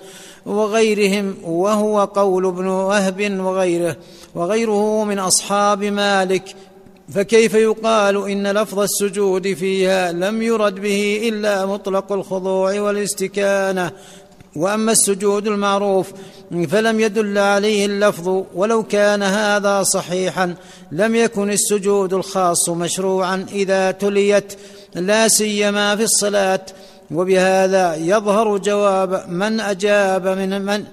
وغيرهم 0.46 1.36
وهو 1.44 2.04
قول 2.04 2.46
ابن 2.46 2.68
وهب 2.68 3.40
وغيره 3.40 3.96
وغيره 4.36 5.04
من 5.04 5.20
أصحاب 5.20 5.84
مالك. 5.84 6.56
فكيف 7.10 7.54
يقال 7.54 8.30
إن 8.30 8.48
لفظ 8.48 8.80
السجود 8.80 9.54
فيها 9.54 10.12
لم 10.12 10.42
يرد 10.42 10.76
به 10.76 11.30
إلا 11.30 11.66
مطلق 11.66 12.12
الخضوع 12.12 12.80
والاستكانة 12.80 13.92
وأما 14.56 14.92
السجود 14.92 15.48
المعروف 15.48 16.12
فلم 16.70 17.00
يدل 17.00 17.38
عليه 17.38 17.86
اللفظ 17.86 18.44
ولو 18.56 18.84
كان 18.84 19.24
هذا 19.24 19.84
صحيحا 19.84 20.56
لم 20.92 21.16
يكن 21.16 21.52
السجود 21.52 22.14
الخاص 22.14 22.70
مشروعا 22.70 23.46
إذا 23.52 23.92
تليت 23.92 24.54
لا 24.96 25.28
سيما 25.28 25.96
في 25.96 26.04
الصلاة. 26.04 26.66
وبهذا 27.12 27.96
يظهر 27.96 28.58
جواب 28.58 29.30
من 29.30 29.60
أجاب 29.60 30.28
من 30.28 30.62
من 30.66 30.86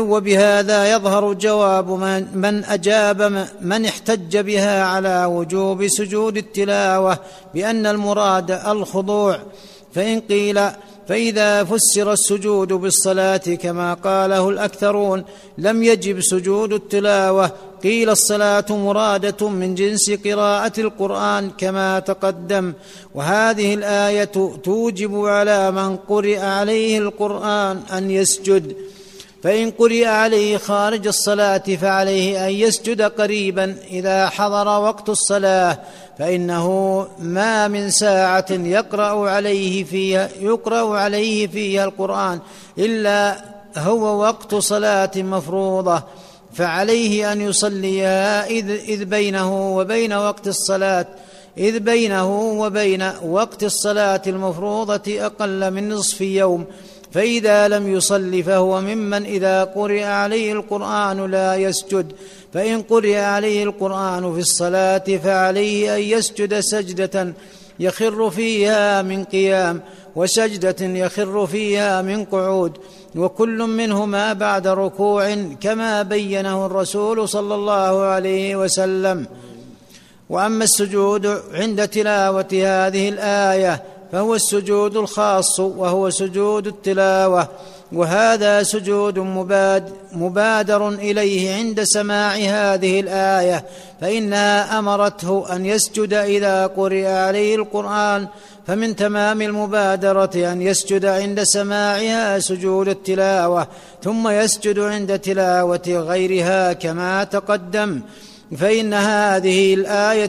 وبهذا 0.00 0.92
يظهر 0.92 1.32
جواب 1.32 1.90
من, 1.90 2.26
من 2.34 2.64
أجاب 2.64 3.46
من 3.60 3.84
احتج 3.84 4.38
بها 4.38 4.84
على 4.84 5.24
وجوب 5.24 5.86
سجود 5.88 6.36
التلاوة 6.36 7.18
بأن 7.54 7.86
المراد 7.86 8.50
الخضوع. 8.50 9.38
فإن 9.94 10.20
قيل 10.20 10.60
فإذا 11.08 11.64
فسر 11.64 12.12
السجود 12.12 12.72
بالصلاة 12.72 13.36
كما 13.36 13.94
قاله 13.94 14.48
الأكثرون 14.48 15.24
لم 15.58 15.82
يجب 15.82 16.20
سجود 16.20 16.72
التلاوة. 16.72 17.50
قيل 17.82 18.10
الصلاة 18.10 18.64
مرادة 18.70 19.48
من 19.48 19.74
جنس 19.74 20.10
قراءة 20.10 20.80
القرآن 20.80 21.50
كما 21.50 21.98
تقدم. 21.98 22.72
وهذه 23.14 23.74
الآية 23.74 24.32
توجب 24.64 25.24
على 25.24 25.70
من 25.70 25.96
قرئ 25.96 26.38
عليه 26.38 26.98
القرآن 26.98 27.80
أن 27.92 28.10
يسجد. 28.10 28.76
فإن 29.42 29.70
قرئ 29.70 30.04
عليه 30.04 30.56
خارج 30.56 31.06
الصلاة 31.06 31.62
فعليه 31.80 32.48
أن 32.48 32.52
يسجد 32.52 33.02
قريبا 33.02 33.76
إذا 33.90 34.28
حضر 34.28 34.66
وقت 34.66 35.08
الصلاة. 35.08 35.78
فإنه 36.18 37.06
ما 37.18 37.68
من 37.68 37.90
ساعة 37.90 38.46
يقرأ 38.50 39.30
عليه 39.30 39.84
فيها 39.84 40.28
يقرأ 40.40 40.98
عليه 40.98 41.46
فيها 41.46 41.84
القرآن 41.84 42.40
إلا 42.78 43.44
هو 43.76 44.20
وقت 44.20 44.54
صلاة 44.54 45.10
مفروضة. 45.16 46.02
فعليه 46.52 47.32
أن 47.32 47.40
يصليها 47.40 48.46
اذ, 48.46 48.70
إذ 48.70 49.04
بينه 49.04 49.76
وبين 49.76 50.12
وقت 50.12 50.46
الصلاه 50.46 51.06
إذ 51.58 51.78
بينه 51.78 52.40
وبين 52.60 53.10
وقت 53.24 53.64
الصلاة 53.64 54.22
المفروضة 54.26 55.26
أقل 55.26 55.70
من 55.70 55.88
نصف 55.88 56.20
يوم. 56.20 56.64
فإذا 57.12 57.68
لم 57.68 57.92
يصل 57.92 58.42
فهو 58.42 58.80
ممن 58.80 59.24
إذا 59.24 59.64
قرئ 59.64 60.02
عليه 60.02 60.52
القرآن 60.52 61.30
لا 61.30 61.56
يسجد. 61.56 62.12
فإن 62.54 62.82
قرئ 62.82 63.16
عليه 63.16 63.64
القرآن 63.64 64.34
في 64.34 64.40
الصلاة 64.40 65.04
فعليه 65.24 65.96
أن 65.96 66.00
يسجد 66.00 66.60
سجدة 66.60 67.34
يخر 67.80 68.30
فيها 68.30 69.02
من 69.02 69.24
قيام 69.24 69.82
وسجدة 70.16 70.86
يخر 70.86 71.46
فيها 71.46 72.02
من 72.02 72.24
قعود 72.24 72.72
وكل 73.16 73.58
منهما 73.58 74.32
بعد 74.32 74.66
ركوع 74.66 75.34
كما 75.60 76.02
بينه 76.02 76.66
الرسول 76.66 77.28
صلى 77.28 77.54
الله 77.54 78.02
عليه 78.02 78.56
وسلم. 78.56 79.26
وأما 80.30 80.64
السجود 80.64 81.26
عند 81.52 81.88
تلاوة 81.88 82.48
هذه 82.52 83.08
الآية 83.08 83.82
فهو 84.12 84.34
السجود 84.34 84.96
الخاص 84.96 85.60
وهو 85.60 86.10
سجود 86.10 86.66
التلاوة. 86.66 87.48
وهذا 87.92 88.62
سجود 88.62 89.18
مباد 89.18 89.92
مبادر 90.12 90.88
إليه 90.88 91.54
عند 91.54 91.82
سماع 91.82 92.34
هذه 92.34 93.00
الآية 93.00 93.64
فإنها 94.00 94.78
أمرته 94.78 95.56
أن 95.56 95.66
يسجد 95.66 96.14
إذا 96.14 96.66
قرئ 96.66 97.06
عليه 97.06 97.56
القرآن 97.56 98.28
فمن 98.66 98.96
تمام 98.96 99.42
المبادرة 99.42 100.52
أن 100.52 100.62
يسجد 100.62 101.04
عند 101.04 101.42
سماعها 101.42 102.38
سجود 102.38 102.88
التلاوة 102.88 103.68
ثم 104.02 104.28
يسجد 104.28 104.78
عند 104.78 105.18
تلاوة 105.18 105.82
غيرها 105.88 106.72
كما 106.72 107.24
تقدم. 107.24 108.00
فإن 108.56 108.94
هذه 108.94 109.74
الآية 109.74 110.26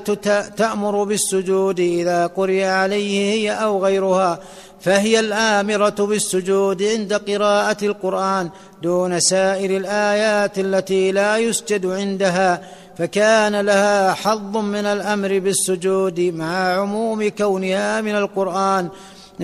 تأمر 0.57 1.03
بالسجود 1.03 1.79
إذا 1.79 2.27
قرئ 2.27 2.63
عليه 2.63 3.33
هي 3.33 3.51
أو 3.51 3.85
غيرها 3.85 4.39
فهي 4.81 5.19
الآمرة 5.19 5.95
بالسجود 5.99 6.83
عند 6.83 7.13
قراءة 7.13 7.85
القرآن 7.85 8.49
دون 8.83 9.19
سائر 9.19 9.77
الآيات 9.77 10.59
التي 10.59 11.11
لا 11.11 11.37
يسجد 11.37 11.85
عندها 11.85 12.61
فكان 12.97 13.61
لها 13.61 14.13
حظ 14.13 14.57
من 14.57 14.85
الأمر 14.85 15.39
بالسجود 15.39 16.19
مع 16.19 16.73
عموم 16.73 17.29
كونها 17.29 18.01
من 18.01 18.15
القرآن 18.15 18.89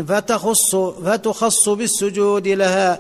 فتخص 0.08 0.76
فتخص 0.76 1.70
بالسجود 1.70 2.48
لها 2.48 3.00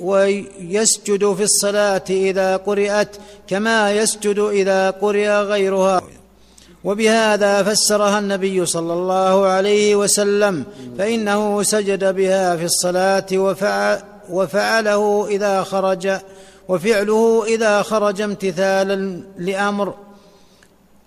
ويسجد 0.00 1.34
في 1.34 1.42
الصلاة 1.42 2.04
إذا 2.10 2.56
قرئت 2.56 3.08
كما 3.48 3.92
يسجد 3.92 4.38
إذا 4.38 4.90
قرئ 4.90 5.28
غيرها. 5.28 6.02
وبهذا 6.84 7.62
فسرها 7.62 8.18
النبي 8.18 8.66
صلى 8.66 8.92
الله 8.92 9.46
عليه 9.46 9.96
وسلم 9.96 10.64
فإنه 10.98 11.62
سجد 11.62 12.14
بها 12.14 12.56
في 12.56 12.64
الصلاة 12.64 13.26
وفعل 13.32 14.02
وفعله 14.30 15.26
إذا 15.28 15.62
خرج 15.62 16.10
وفعله 16.68 17.44
إذا 17.44 17.82
خرج 17.82 18.20
امتثالا 18.20 19.20
لأمر 19.38 19.94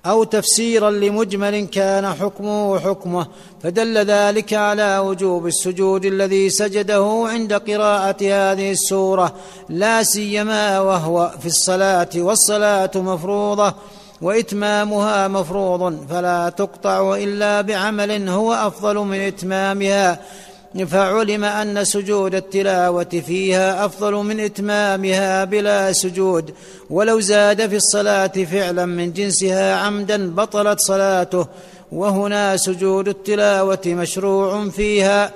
أو 0.06 0.24
تفسيرا 0.24 0.92
لمجمل 0.92 1.66
كان 1.68 2.14
حكمه 2.14 2.80
حكمه 2.80 3.28
فدل 3.64 3.98
ذلك 3.98 4.54
على 4.54 4.98
وجوب 4.98 5.48
السجود 5.48 6.06
الذي 6.06 6.50
سجده 6.50 7.26
عند 7.28 7.54
قراءة 7.54 8.18
هذه 8.22 8.72
السورة 8.72 9.36
لا 9.70 10.04
سيما 10.04 10.80
وهو 10.80 11.32
في 11.40 11.46
الصلاة 11.46 12.10
والصلاة 12.16 12.92
مفروضة 12.96 13.74
وإتمامها 14.22 15.28
مفروض 15.28 16.06
فلا 16.10 16.50
تقطع 16.50 17.16
إلا 17.16 17.62
بعمل 17.62 18.30
هو 18.30 18.54
أفضل 18.54 18.98
من 18.98 19.20
إتمامها. 19.20 20.20
فعلم 20.78 21.44
أن 21.44 21.84
سجود 21.84 22.36
التلاوة 22.36 23.24
فيها 23.28 23.86
أفضل 23.86 24.14
من 24.14 24.40
إتمامها 24.40 25.46
بلا 25.46 25.92
سجود 25.92 26.54
ولو 26.90 27.20
زاد 27.20 27.68
في 27.70 27.76
الصلاة 27.76 28.28
فعلا 28.28 28.86
من 28.86 29.14
جنسها 29.14 29.76
عمدا 29.76 30.36
بطلت 30.36 30.80
صلاته 30.80 31.48
وهنا 31.92 32.58
سجود 32.58 33.08
التلاوة 33.08 33.82
مشروع 33.86 34.70
فيها 34.70 35.32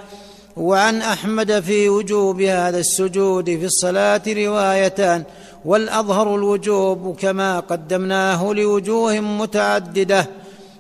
وعن 0.58 1.02
أحمد 1.02 1.60
في 1.60 1.90
وجوب 1.90 2.42
هذا 2.42 2.78
السجود 2.78 3.46
في 3.46 3.66
الصلاة 3.66 4.22
روايتان 4.28 5.24
والأظهر 5.66 6.36
الوجوب 6.36 7.16
كما 7.20 7.60
قدمناه 7.60 8.54
لوجوه 8.54 9.20
متعددة 9.20 10.28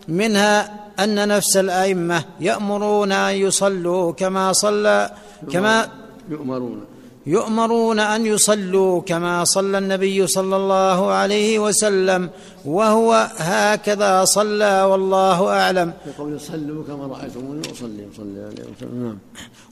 منها 0.07 0.82
أن 0.99 1.27
نفس 1.27 1.57
الأئمة 1.57 2.23
يأمرون 2.39 3.11
أن 3.11 3.35
يصلوا 3.35 4.11
كما 4.11 4.53
صلى 4.53 5.11
كما 5.51 5.87
يؤمرون. 6.29 6.85
يؤمرون 7.25 7.99
أن 7.99 8.25
يصلوا 8.25 9.01
كما 9.01 9.43
صلى 9.43 9.77
النبي 9.77 10.27
صلى 10.27 10.55
الله 10.55 11.11
عليه 11.11 11.59
وسلم 11.59 12.29
وهو 12.65 13.29
هكذا 13.37 14.25
صلى 14.25 14.83
والله 14.83 15.47
أعلم. 15.47 15.93
يقول 16.07 16.39
صلوا 16.39 16.83
كما 16.83 17.07
رايتموني 17.07 17.61
أصلي 17.71 18.05
وسلم. 18.11 19.03
نعم. 19.03 19.17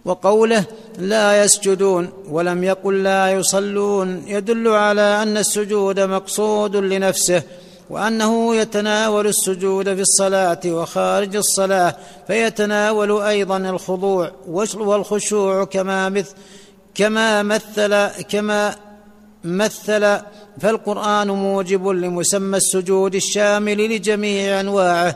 وقوله 0.06 0.66
لا 0.98 1.44
يسجدون 1.44 2.10
ولم 2.30 2.64
يقل 2.64 3.04
لا 3.04 3.32
يصلون 3.32 4.24
يدل 4.28 4.68
على 4.68 5.24
أن 5.24 5.38
السجود 5.38 6.00
مقصود 6.00 6.76
لنفسه. 6.76 7.44
وأنه 7.92 8.56
يتناول 8.56 9.28
السجود 9.28 9.94
في 9.94 10.02
الصلاة 10.02 10.60
وخارج 10.66 11.36
الصلاة 11.36 11.96
فيتناول 12.28 13.22
أيضا 13.22 13.58
الخضوع 13.58 14.32
والخشوع 14.78 15.64
كما 15.64 16.10
مثل 16.10 16.36
كما 16.96 17.44
مثل 17.44 18.08
كما 18.08 18.76
مثل 19.44 20.20
فالقرآن 20.62 21.28
موجب 21.28 21.88
لمسمى 21.88 22.58
السجود 22.58 23.16
الشامل 23.16 23.96
لجميع 23.96 24.60
أنواعه. 24.60 25.16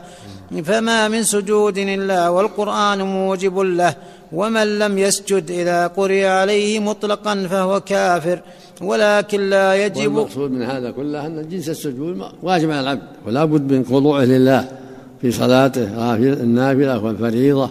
فما 0.64 1.08
من 1.08 1.22
سجود 1.22 1.78
إلا 1.78 2.28
والقرآن 2.28 3.02
موجب 3.02 3.58
له 3.58 3.94
ومن 4.32 4.78
لم 4.78 4.98
يسجد 4.98 5.50
إذا 5.50 5.86
قرئ 5.86 6.24
عليه 6.24 6.78
مطلقا 6.80 7.46
فهو 7.50 7.80
كافر. 7.80 8.40
ولكن 8.82 9.50
لا 9.50 9.86
يجب 9.86 10.14
والمقصود 10.14 10.50
من 10.50 10.62
هذا 10.62 10.90
كله 10.90 11.26
أن 11.26 11.48
جنس 11.48 11.68
السجود 11.68 12.22
واجب 12.42 12.70
على 12.70 12.80
العبد. 12.80 13.02
ولا 13.26 13.44
بد 13.44 13.72
من 13.72 13.84
خضوعه 13.84 14.24
لله 14.24 14.68
في 15.20 15.32
صلاته 15.32 16.14
النافلة 16.16 17.04
والفريضة 17.04 17.70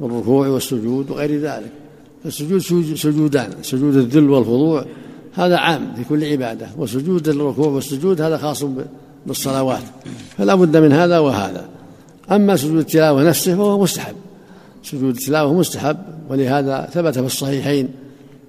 والركوع 0.00 0.48
والسجود 0.48 1.10
وغير 1.10 1.40
ذلك. 1.40 1.72
فالسجود 2.24 2.60
سجودان 2.94 3.50
سجود 3.62 3.96
الذل 3.96 4.30
والخضوع 4.30 4.84
هذا 5.34 5.56
عام 5.56 5.94
في 5.96 6.04
كل 6.04 6.24
عبادة. 6.24 6.68
وسجود 6.76 7.28
الركوع 7.28 7.66
والسجود 7.66 8.20
هذا 8.20 8.36
خاص 8.36 8.64
بالصلوات. 9.26 9.82
فلا 10.38 10.54
بد 10.54 10.76
من 10.76 10.92
هذا 10.92 11.18
وهذا. 11.18 11.64
أما 12.30 12.56
سجود 12.56 12.78
التلاوة 12.78 13.22
نفسه 13.22 13.56
فهو 13.56 13.82
مستحب. 13.82 14.14
سجود 14.82 15.16
التلاوة 15.16 15.52
مستحب 15.52 15.96
ولهذا 16.30 16.88
ثبت 16.92 17.18
في 17.18 17.26
الصحيحين 17.26 17.88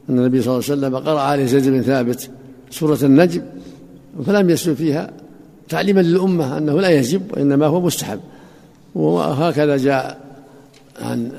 أن 0.09 0.19
النبي 0.19 0.41
صلى 0.41 0.53
الله 0.53 0.63
عليه 0.69 0.73
وسلم 0.73 0.95
قرأ 0.95 1.19
على 1.19 1.47
زيد 1.47 1.67
بن 1.67 1.81
ثابت 1.81 2.29
سورة 2.71 2.99
النجم 3.03 3.41
فلم 4.25 4.49
يسجد 4.49 4.73
فيها 4.73 5.11
تعليما 5.69 6.01
للأمة 6.01 6.57
أنه 6.57 6.81
لا 6.81 6.89
يجب 6.89 7.21
وإنما 7.31 7.65
هو 7.65 7.81
مستحب. 7.81 8.19
وهكذا 8.95 9.77
جاء 9.77 10.19
عن 11.01 11.31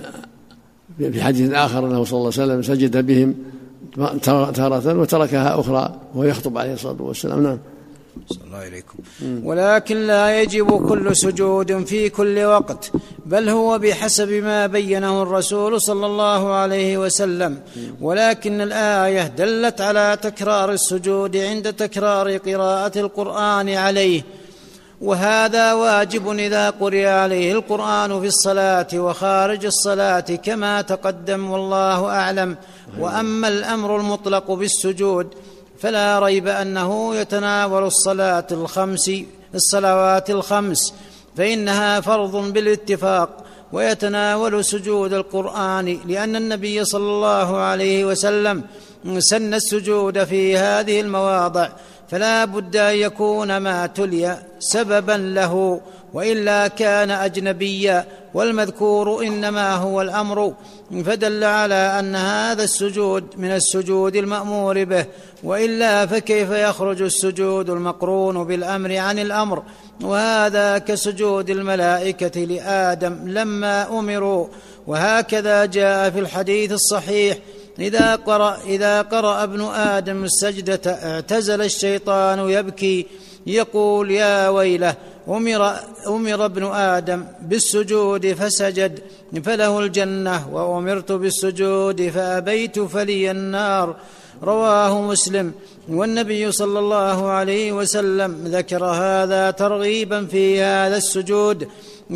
في 0.98 1.22
حديث 1.22 1.52
آخر 1.52 1.86
أنه 1.86 2.04
صلى 2.04 2.18
الله 2.18 2.32
عليه 2.38 2.44
وسلم 2.44 2.62
سجد 2.62 3.06
بهم 3.06 3.34
تارة 4.22 5.00
وتركها 5.00 5.60
أخرى 5.60 5.96
وهو 6.14 6.24
يخطب 6.24 6.58
عليه 6.58 6.74
الصلاة 6.74 7.02
والسلام. 7.02 7.42
نعم. 7.42 7.58
الله 8.44 8.58
عليكم. 8.58 8.98
ولكن 9.44 9.96
لا 10.06 10.40
يجب 10.42 10.88
كل 10.88 11.16
سجود 11.16 11.84
في 11.84 12.08
كل 12.08 12.44
وقت 12.44 12.90
بل 13.26 13.48
هو 13.48 13.78
بحسب 13.78 14.30
ما 14.30 14.66
بينه 14.66 15.22
الرسول 15.22 15.80
صلى 15.80 16.06
الله 16.06 16.52
عليه 16.52 16.98
وسلم. 16.98 17.60
ولكن 18.00 18.60
الآية 18.60 19.26
دلت 19.26 19.80
على 19.80 20.18
تكرار 20.22 20.72
السجود 20.72 21.36
عند 21.36 21.72
تكرار 21.72 22.36
قراءة 22.36 22.98
القرآن 22.98 23.68
عليه. 23.68 24.22
وهذا 25.00 25.72
واجب 25.72 26.28
إذا 26.30 26.70
قرئ 26.70 27.06
عليه 27.06 27.52
القرآن 27.52 28.20
في 28.20 28.26
الصلاة 28.26 28.86
وخارج 28.94 29.64
الصلاة 29.64 30.20
كما 30.20 30.82
تقدم 30.82 31.50
والله 31.50 32.06
أعلم. 32.06 32.56
وأما 32.98 33.48
الأمر 33.48 33.96
المطلق 33.96 34.50
بالسجود 34.50 35.26
فلا 35.80 36.18
ريب 36.18 36.48
أنه 36.48 37.16
يتناول 37.16 37.84
الصلاة 37.84 38.46
الخمس 38.52 39.10
الصلوات 39.54 40.30
الخمس 40.30 40.94
فإنها 41.36 42.00
فرض 42.00 42.52
بالاتفاق 42.52 43.44
ويتناول 43.72 44.64
سجود 44.64 45.12
القرآن 45.12 45.98
لأن 46.06 46.36
النبي 46.36 46.84
صلى 46.84 47.10
الله 47.10 47.56
عليه 47.56 48.04
وسلم 48.04 48.64
سن 49.18 49.54
السجود 49.54 50.24
في 50.24 50.58
هذه 50.58 51.00
المواضع 51.00 51.68
فلا 52.08 52.44
بد 52.44 52.76
أن 52.76 52.94
يكون 52.96 53.56
ما 53.56 53.86
تلي 53.86 54.42
سببا 54.58 55.12
له. 55.12 55.80
وإلا 56.14 56.68
كان 56.68 57.10
أجنبيا 57.10 58.04
والمذكور 58.34 59.26
إنما 59.26 59.74
هو 59.74 60.02
الأمر 60.02 60.54
فدل 61.04 61.44
على 61.44 61.74
أن 61.74 62.16
هذا 62.16 62.64
السجود 62.64 63.24
من 63.36 63.50
السجود 63.50 64.16
المأمور 64.16 64.84
به 64.84 65.06
وإلا 65.42 66.06
فكيف 66.06 66.50
يخرج 66.50 67.02
السجود 67.02 67.70
المقرون 67.70 68.44
بالأمر 68.44 68.96
عن 68.96 69.18
الأمر؟ 69.18 69.62
وهذا 70.02 70.78
كسجود 70.78 71.50
الملائكة 71.50 72.40
لآدم 72.40 73.18
لما 73.24 73.98
أمروا 73.98 74.46
وهكذا 74.86 75.64
جاء 75.64 76.10
في 76.10 76.18
الحديث 76.18 76.72
الصحيح 76.72 77.38
إذا 77.78 78.16
قرأ 78.16 78.58
إذا 78.66 79.02
قرأ 79.02 79.42
ابن 79.42 79.64
آدم 79.64 80.24
السجدة 80.24 80.80
اعتزل 80.92 81.62
الشيطان 81.62 82.50
يبكي 82.50 83.06
يقول 83.46 84.10
يا 84.10 84.48
ويله 84.48 84.94
أمر 85.28 85.74
أمر 86.06 86.44
ابن 86.44 86.64
آدم 86.64 87.24
بالسجود 87.42 88.32
فسجد 88.32 89.00
فله 89.44 89.78
الجنة 89.80 90.48
وأمرت 90.54 91.12
بالسجود 91.12 92.08
فأبيت 92.08 92.80
فلي 92.80 93.30
النار. 93.30 93.96
رواه 94.42 95.02
مسلم. 95.02 95.52
والنبي 95.88 96.52
صلى 96.52 96.78
الله 96.78 97.28
عليه 97.28 97.72
وسلم 97.72 98.44
ذكر 98.46 98.84
هذا 98.84 99.50
ترغيبا 99.50 100.26
في 100.26 100.60
هذا 100.60 100.96
السجود 100.96 101.68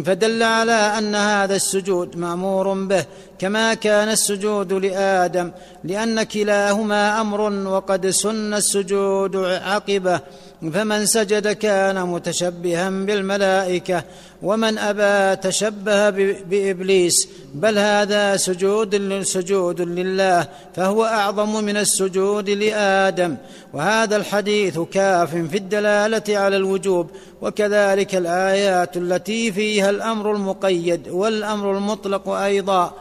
فدل 0.04 0.42
على 0.42 0.72
أن 0.72 1.14
هذا 1.14 1.56
السجود 1.56 2.16
مأمور 2.16 2.72
به. 2.72 3.04
كما 3.42 3.74
كان 3.74 4.08
السجود 4.08 4.72
لآدم 4.72 5.50
لأن 5.84 6.22
كلاهما 6.22 7.20
أمر 7.20 7.40
وقد 7.68 8.06
سن 8.06 8.54
السجود 8.54 9.36
عقبة. 9.36 10.20
فمن 10.74 11.06
سجد 11.06 11.48
كان 11.48 12.06
متشبها 12.06 12.90
بالملائكة 12.90 14.04
ومن 14.42 14.78
أبى 14.78 15.36
تشبه 15.36 16.10
بإبليس 16.50 17.28
بل 17.54 17.78
هذا 17.78 18.36
سجود 18.36 19.22
سجود 19.22 19.80
لله 19.80 20.48
فهو 20.74 21.04
أعظم 21.04 21.64
من 21.64 21.76
السجود 21.76 22.50
لآدم. 22.50 23.36
وهذا 23.74 24.16
الحديث 24.16 24.78
كاف 24.78 25.30
في 25.30 25.56
الدلالة 25.56 26.38
على 26.38 26.56
الوجوب 26.56 27.10
وكذلك 27.42 28.14
الآيات 28.14 28.96
التي 28.96 29.52
فيها 29.52 29.90
الأمر 29.90 30.32
المقيد 30.32 31.08
والأمر 31.08 31.76
المطلق 31.76 32.28
أيضا. 32.28 32.94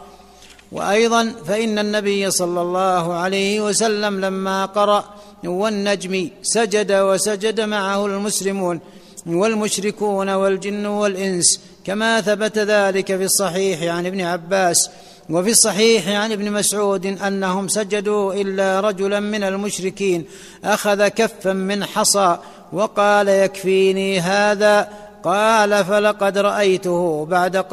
وأيضا 0.71 1.33
فإن 1.45 1.79
النبي 1.79 2.31
صلى 2.31 2.61
الله 2.61 3.13
عليه 3.13 3.61
وسلم 3.61 4.21
لما 4.21 4.65
قرأ 4.65 5.03
والنجم 5.43 6.29
سجد 6.43 6.91
وسجد 6.91 7.61
معه 7.61 8.05
المسلمون 8.05 8.79
والمشركون 9.27 10.29
والجن 10.29 10.85
والإنس 10.85 11.59
كما 11.85 12.21
ثبت 12.21 12.57
ذلك 12.57 13.05
في 13.05 13.23
الصحيح 13.23 13.95
عن 13.95 14.05
ابن 14.05 14.21
عباس 14.21 14.89
وفي 15.29 15.49
الصحيح 15.49 16.07
عن 16.07 16.31
ابن 16.31 16.51
مسعود 16.51 17.05
أنهم 17.05 17.67
سجدوا 17.67 18.33
إلا 18.33 18.79
رجلا 18.79 19.19
من 19.19 19.43
المشركين 19.43 20.25
أخذ 20.63 21.07
كفا 21.07 21.53
من 21.53 21.85
حصى 21.85 22.37
وقال 22.73 23.27
يكفيني 23.27 24.19
هذا 24.19 24.89
قال 25.23 25.85
فلقد 25.85 26.37
رأيته 26.37 27.25
بعد 27.25 27.65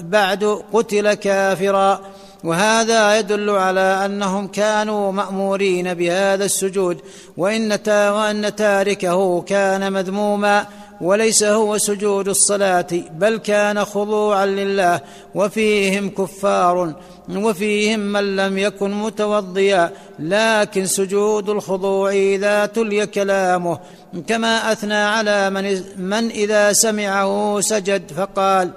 بعد 0.00 0.62
قتل 0.72 1.14
كافرا 1.14 2.00
وهذا 2.44 3.18
يدل 3.18 3.50
على 3.50 4.04
أنهم 4.04 4.46
كانوا 4.46 5.12
مأمورين 5.12 5.94
بهذا 5.94 6.44
السجود 6.44 7.00
وإن 7.36 7.78
وأن 7.88 8.54
تاركه 8.56 9.42
كان 9.42 9.92
مذموما 9.92 10.66
وليس 11.00 11.42
هو 11.42 11.78
سجود 11.78 12.28
الصلاة 12.28 12.86
بل 13.10 13.36
كان 13.36 13.84
خضوعا 13.84 14.46
لله 14.46 15.00
وفيهم 15.34 16.08
كفار 16.10 16.94
وفيهم 17.28 18.00
من 18.00 18.36
لم 18.36 18.58
يكن 18.58 18.90
متوضيا 18.90 19.92
لكن 20.18 20.86
سجود 20.86 21.48
الخضوع 21.48 22.10
اذا 22.10 22.66
تلي 22.66 23.06
كلامه 23.06 23.78
كما 24.26 24.72
أثنى 24.72 24.94
على 24.94 25.50
من, 25.50 25.82
من 25.96 26.30
إذا 26.30 26.72
سمعه 26.72 27.60
سجد 27.60 28.12
فقال 28.12 28.70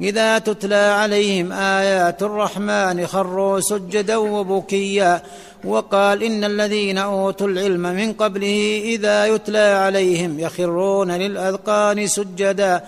إذا 0.00 0.38
تتلى 0.38 0.74
عليهم 0.74 1.52
آيات 1.52 2.22
الرحمن 2.22 3.06
خروا 3.06 3.60
سجدا 3.60 4.16
وبكيا 4.16 5.22
وقال 5.64 6.22
إن 6.22 6.44
الذين 6.44 6.98
أوتوا 6.98 7.48
العلم 7.48 7.80
من 7.80 8.12
قبله 8.12 8.80
إذا 8.84 9.26
يتلى 9.26 9.58
عليهم 9.58 10.40
يخرون 10.40 11.10
للأذقان 11.10 12.06
سجدا 12.06 12.84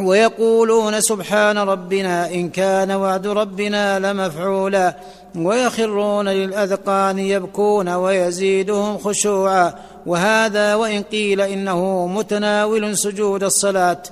ويقولون 0.00 1.00
سبحان 1.00 1.58
ربنا 1.58 2.30
إن 2.30 2.48
كان 2.48 2.90
وعد 2.90 3.26
ربنا 3.26 3.98
لمفعولا 3.98 4.96
ويخرون 5.36 6.28
للأذقان 6.28 7.18
يبكون 7.18 7.88
ويزيدهم 7.88 8.98
خشوعا 8.98 9.74
وهذا 10.06 10.74
وإن 10.74 11.02
قيل 11.02 11.40
إنه 11.40 12.06
متناول 12.06 12.96
سجود 12.96 13.44
الصلاة 13.44 14.02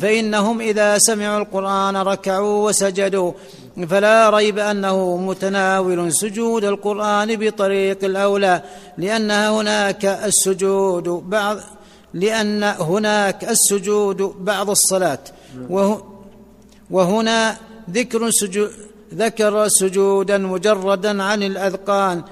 فإنهم 0.00 0.60
إذا 0.60 0.98
سمعوا 0.98 1.38
القرآن 1.38 1.96
ركعوا 1.96 2.68
وسجدوا 2.68 3.32
فلا 3.88 4.30
ريب 4.30 4.58
أنه 4.58 5.16
متناول 5.16 6.12
سجود 6.12 6.64
القرآن 6.64 7.36
بطريق 7.36 8.04
الأولى 8.04 8.62
لأن 8.98 9.30
هناك 9.30 10.04
السجود 10.04 11.08
بعض 11.08 11.56
لأن 12.14 12.62
هناك 12.62 13.44
السجود 13.44 14.34
بعض 14.40 14.70
الصلاة. 14.70 15.18
وهنا 16.90 17.56
ذكر 17.90 18.30
سجود 18.30 18.70
ذكر 19.14 19.68
سجودا 19.68 20.38
مجردا 20.38 21.22
عن 21.22 21.42
الأذقان. 21.42 22.22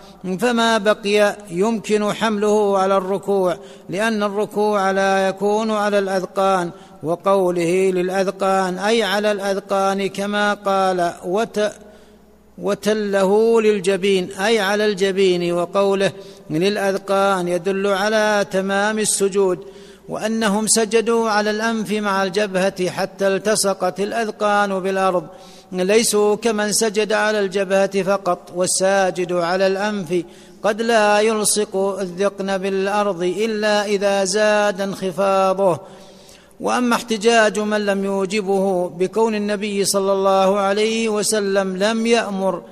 فما 0.41 0.79
بقي 0.79 1.37
يمكن 1.51 2.13
حمله 2.13 2.79
على 2.79 2.97
الركوع 2.97 3.57
لأن 3.89 4.23
الركوع 4.23 4.91
لا 4.91 5.29
يكون 5.29 5.71
على 5.71 5.99
الأذقان. 5.99 6.71
وقوله 7.03 7.91
للأذقان 7.91 8.79
أي 8.79 9.03
على 9.03 9.33
الأذقان 9.33 10.07
كما 10.07 10.55
قال 10.55 11.13
وت 11.25 11.73
وتله 12.63 13.61
للجبين 13.61 14.33
أي 14.33 14.61
على 14.61 14.87
الجبين 14.87 15.53
وقوله 15.53 16.13
للاذقان 16.51 17.49
يدل 17.49 17.87
على 17.87 18.47
تمام 18.51 18.99
السجود 18.99 19.59
وأنهم 20.09 20.67
سجدوا 20.67 21.31
على 21.31 21.51
الأنف 21.51 21.93
مع 21.93 22.23
الجبهة 22.23 22.91
حتى 22.91 23.29
التصقت 23.29 24.01
الأذقان 24.01 24.81
بالأرض. 24.81 25.27
ليسوا 25.73 26.37
كمن 26.37 26.73
سجد 26.73 27.13
على 27.13 27.41
الجبهة 27.41 28.03
فقط 28.03 28.53
والساجد 28.55 29.33
على 29.33 29.67
الأنف 29.67 30.25
قد 30.63 30.83
لا 30.83 31.21
يلصق 31.21 31.77
الذقن 31.77 32.59
بالأرض 32.59 33.23
إلا 33.23 33.85
إذا 33.85 34.25
زاد 34.25 34.81
انخفاضه. 34.81 35.81
وأما 36.61 36.97
احتجاج 36.97 37.59
من 37.59 37.87
لم 37.87 38.05
يوجبه 38.05 38.89
بكون 38.89 39.35
النبي 39.35 39.85
صلى 39.85 40.13
الله 40.13 40.59
عليه 40.59 41.09
وسلم 41.09 41.77
لم 41.77 42.07
يأمر 42.07 42.63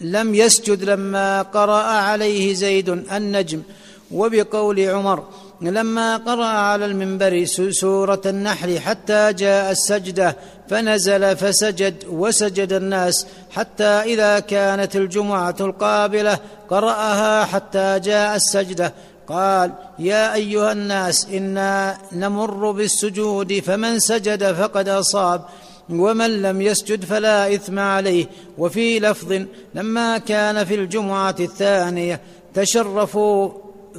لم 0.00 0.34
يسجد 0.34 0.84
لما 0.84 1.42
قرأ 1.42 1.82
عليه 1.82 2.54
زيد 2.54 2.88
النجم. 2.88 3.62
وبقول 4.10 4.80
عمر 4.80 5.24
لما 5.60 6.16
قرأ 6.16 6.46
على 6.46 6.84
المنبر 6.84 7.44
سورة 7.70 8.20
النحل 8.26 8.78
حتى 8.78 9.32
جاء 9.32 9.70
السجدة 9.70 10.36
فنزل 10.68 11.36
فسجد 11.36 12.04
وسجد 12.08 12.72
الناس 12.72 13.26
حتى 13.50 13.84
إذا 13.84 14.38
كانت 14.38 14.96
الجمعة 14.96 15.56
القابلة 15.60 16.38
قرأها 16.70 17.44
حتى 17.44 18.00
جاء 18.04 18.36
السجدة. 18.36 18.92
قال 19.28 19.72
يا 19.98 20.34
أيها 20.34 20.72
الناس 20.72 21.26
إنا 21.32 21.98
نمر 22.12 22.70
بالسجود 22.70 23.60
فمن 23.60 23.98
سجد 23.98 24.52
فقد 24.52 24.88
أصاب 24.88 25.44
ومن 25.90 26.42
لم 26.42 26.62
يسجد 26.62 27.04
فلا 27.04 27.54
إثم 27.54 27.78
عليه. 27.78 28.26
وفي 28.58 29.00
لفظ 29.00 29.42
لما 29.74 30.18
كان 30.18 30.64
في 30.64 30.74
الجمعة 30.74 31.34
الثانية 31.40 32.20
تشرفوا 32.54 33.50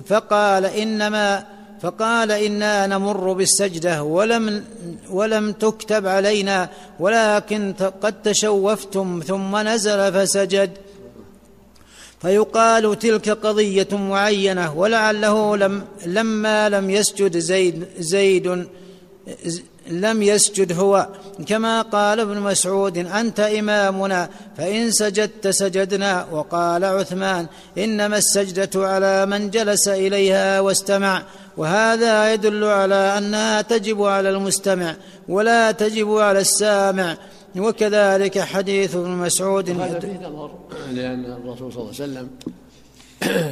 فقال 0.06 0.66
إنما 0.66 1.46
فقال 1.82 2.32
إنا 2.32 2.88
نمر 2.88 3.34
بالسجدة 3.34 4.04
ولم 4.04 4.64
ولم 5.10 5.52
تكتب 5.52 6.08
علينا 6.08 6.70
ولكن 7.00 7.74
قد 8.02 8.22
تشوفتم 8.22 9.22
ثم 9.28 9.58
نزل 9.58 10.14
فسجد. 10.14 10.72
فيقال 12.22 13.00
تلك 13.00 13.30
قضية 13.30 13.88
معينة 13.92 14.74
ولعله 14.78 15.58
لم 15.58 15.84
لما 16.06 16.70
لم 16.70 16.90
يسجد 16.90 17.38
زيد 17.38 17.86
زيد 18.00 18.68
لم 19.90 20.24
يسجد 20.24 20.80
هو. 20.80 21.08
كما 21.48 21.82
قال 21.82 22.20
ابن 22.20 22.40
مسعود 22.40 22.98
أنت 22.98 23.40
إمامنا 23.40 24.30
فإن 24.58 24.92
سجدت 24.92 25.48
سجدنا. 25.48 26.28
وقال 26.32 26.86
عثمان 26.86 27.48
إنما 27.78 28.18
السجدة 28.18 28.88
على 28.88 29.26
من 29.26 29.50
جلس 29.50 29.88
إليها 29.88 30.60
واستمع. 30.60 31.24
وهذا 31.58 32.34
يدل 32.34 32.64
على 32.64 33.18
أنها 33.18 33.62
تجب 33.62 34.04
على 34.04 34.30
المستمع 34.30 34.96
ولا 35.30 35.72
تجب 35.72 36.18
على 36.18 36.40
السامع. 36.40 37.18
وكذلك 37.60 38.40
حديث 38.40 38.96
ابن 38.96 39.10
مسعود 39.10 39.70
هذا 39.70 40.00
فيه 40.00 40.28
نظر 40.28 40.52
لأن 40.94 41.26
الرسول 41.26 41.74
صلى 41.74 41.82
الله 41.82 41.94
عليه 42.00 42.04
وسلم 42.04 42.28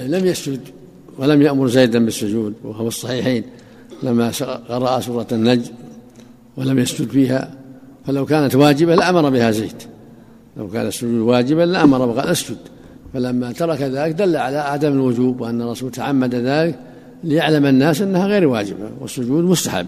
لم 0.17 0.25
يسجد 0.25 0.59
ولم 1.17 1.41
يأمر 1.41 1.67
زيدا 1.67 2.05
بالسجود 2.05 2.53
وهو 2.63 2.87
الصحيحين 2.87 3.43
لما 4.03 4.31
قرأ 4.69 4.99
سورة 4.99 5.27
النجم 5.31 5.71
ولم 6.57 6.79
يسجد 6.79 7.09
فيها. 7.09 7.53
فلو 8.07 8.25
كانت 8.25 8.55
واجبة 8.55 8.95
لأمر 8.95 9.29
بها 9.29 9.51
زيد. 9.51 9.83
لو 10.57 10.67
كان 10.67 10.87
السجود 10.87 11.19
واجبا 11.19 11.61
لأمر 11.61 12.01
وقال 12.01 12.27
اسجد. 12.27 12.57
فلما 13.13 13.51
ترك 13.51 13.81
ذلك 13.81 14.15
دل 14.15 14.35
على 14.35 14.57
عدم 14.57 14.93
الوجوب 14.93 15.41
وأن 15.41 15.61
الرسول 15.61 15.91
تعمد 15.91 16.35
ذلك 16.35 16.79
ليعلم 17.23 17.65
الناس 17.65 18.01
أنها 18.01 18.27
غير 18.27 18.47
واجبة 18.47 18.89
والسجود 19.01 19.43
مستحب. 19.43 19.87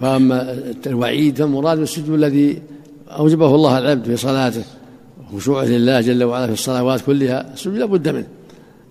فأما 0.00 0.58
الوعيد 0.86 1.38
فالمراد 1.38 1.78
بالسجود 1.78 2.14
الذي 2.14 2.62
أوجبه 3.08 3.54
الله 3.54 3.78
العبد 3.78 4.04
في 4.04 4.16
صلاته 4.16 4.64
وخشوعه 5.32 5.64
لله 5.64 6.00
جل 6.00 6.24
وعلا 6.24 6.46
في 6.46 6.52
الصلوات 6.52 7.00
كلها 7.00 7.52
السجود 7.54 7.78
لابد 7.78 8.08
منه. 8.08 8.26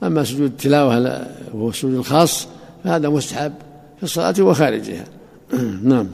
أما 0.03 0.23
سجود 0.23 0.41
التلاوة 0.41 1.27
وهو 1.53 1.69
السجود 1.69 1.93
الخاص 1.93 2.47
فهذا 2.83 3.09
مستحب 3.09 3.53
في 3.97 4.03
الصلاة 4.03 4.35
وخارجها. 4.39 5.05
نعم. 5.83 6.07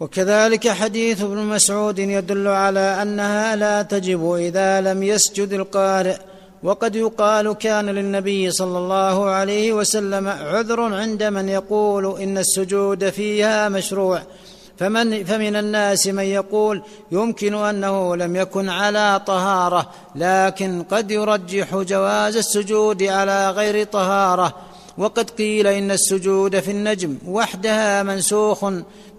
وكذلك 0.00 0.68
حديث 0.68 1.22
ابن 1.22 1.36
مسعود 1.36 1.98
يدل 1.98 2.48
على 2.48 3.02
أنها 3.02 3.56
لا 3.56 3.82
تجب 3.82 4.32
إذا 4.32 4.80
لم 4.80 5.02
يسجد 5.02 5.52
القارئ 5.52 6.16
وقد 6.66 6.96
يقال 6.96 7.52
كان 7.52 7.86
للنبي 7.86 8.50
صلى 8.50 8.78
الله 8.78 9.30
عليه 9.30 9.72
وسلم 9.72 10.28
عذر 10.28 10.80
عند 10.80 11.22
من 11.22 11.48
يقول 11.48 12.20
إن 12.20 12.38
السجود 12.38 13.10
فيها 13.10 13.68
مشروع. 13.68 14.22
فمن 14.78 15.24
فمن 15.24 15.56
الناس 15.56 16.06
من 16.06 16.24
يقول 16.24 16.82
يمكن 17.12 17.54
أنه 17.54 18.16
لم 18.16 18.36
يكن 18.36 18.68
على 18.68 19.20
طهارة 19.26 19.90
لكن 20.14 20.82
قد 20.82 21.10
يرجح 21.10 21.76
جواز 21.76 22.36
السجود 22.36 23.02
على 23.02 23.50
غير 23.50 23.84
طهارة. 23.84 24.54
وقد 24.98 25.30
قيل 25.30 25.66
إن 25.66 25.90
السجود 25.90 26.60
في 26.60 26.70
النجم 26.70 27.18
وحدها 27.26 28.02
منسوخ 28.02 28.64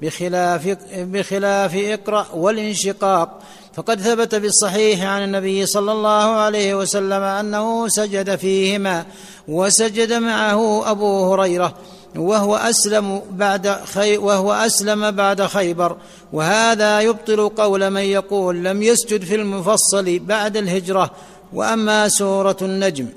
بخلاف 0.01 0.77
بخلاف 0.95 1.75
إقرأ 1.75 2.27
والانشقاق. 2.33 3.39
فقد 3.77 4.01
ثبت 4.01 4.35
في 4.35 4.47
الصحيح 4.47 5.03
عن 5.03 5.23
النبي 5.23 5.65
صلى 5.65 5.91
الله 5.91 6.09
عليه 6.11 6.75
وسلم 6.75 7.23
أنه 7.23 7.87
سجد 7.87 8.35
فيهما 8.35 9.05
وسجد 9.47 10.13
معه 10.13 10.91
أبو 10.91 11.33
هريرة 11.33 11.73
وهو 12.15 12.55
أسلم 12.55 13.21
بعد 13.31 13.67
خي 13.85 14.17
وهو 14.17 14.53
أسلم 14.53 15.11
بعد 15.11 15.41
خيبر. 15.41 15.97
وهذا 16.33 17.01
يبطل 17.01 17.49
قول 17.49 17.89
من 17.89 18.01
يقول 18.01 18.63
لم 18.63 18.83
يسجد 18.83 19.23
في 19.23 19.35
المفصل 19.35 20.19
بعد 20.19 20.57
الهجرة. 20.57 21.11
وأما 21.53 22.07
سورة 22.07 22.57
النجم 22.61 23.07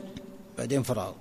بعدين 0.59 0.83
فراغ. 0.83 1.13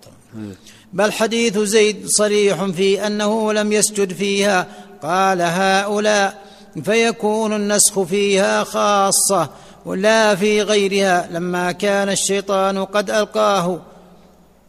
بل 0.94 1.12
حديث 1.12 1.58
زيد 1.58 2.08
صريح 2.08 2.64
في 2.64 3.08
أنه 3.08 3.54
لم 3.54 3.72
يسجد 3.72 4.14
فيها. 4.14 4.68
قال 5.04 5.42
هؤلاء 5.42 6.50
فيكون 6.84 7.54
النسخ 7.54 8.02
فيها 8.04 8.64
خاصة 8.64 9.50
ولا 9.86 10.36
في 10.36 10.62
غيرها. 10.62 11.30
لما 11.32 11.72
كان 11.72 12.10
الشيطان 12.10 12.86
قد 12.86 13.10
ألقاه 13.10 13.80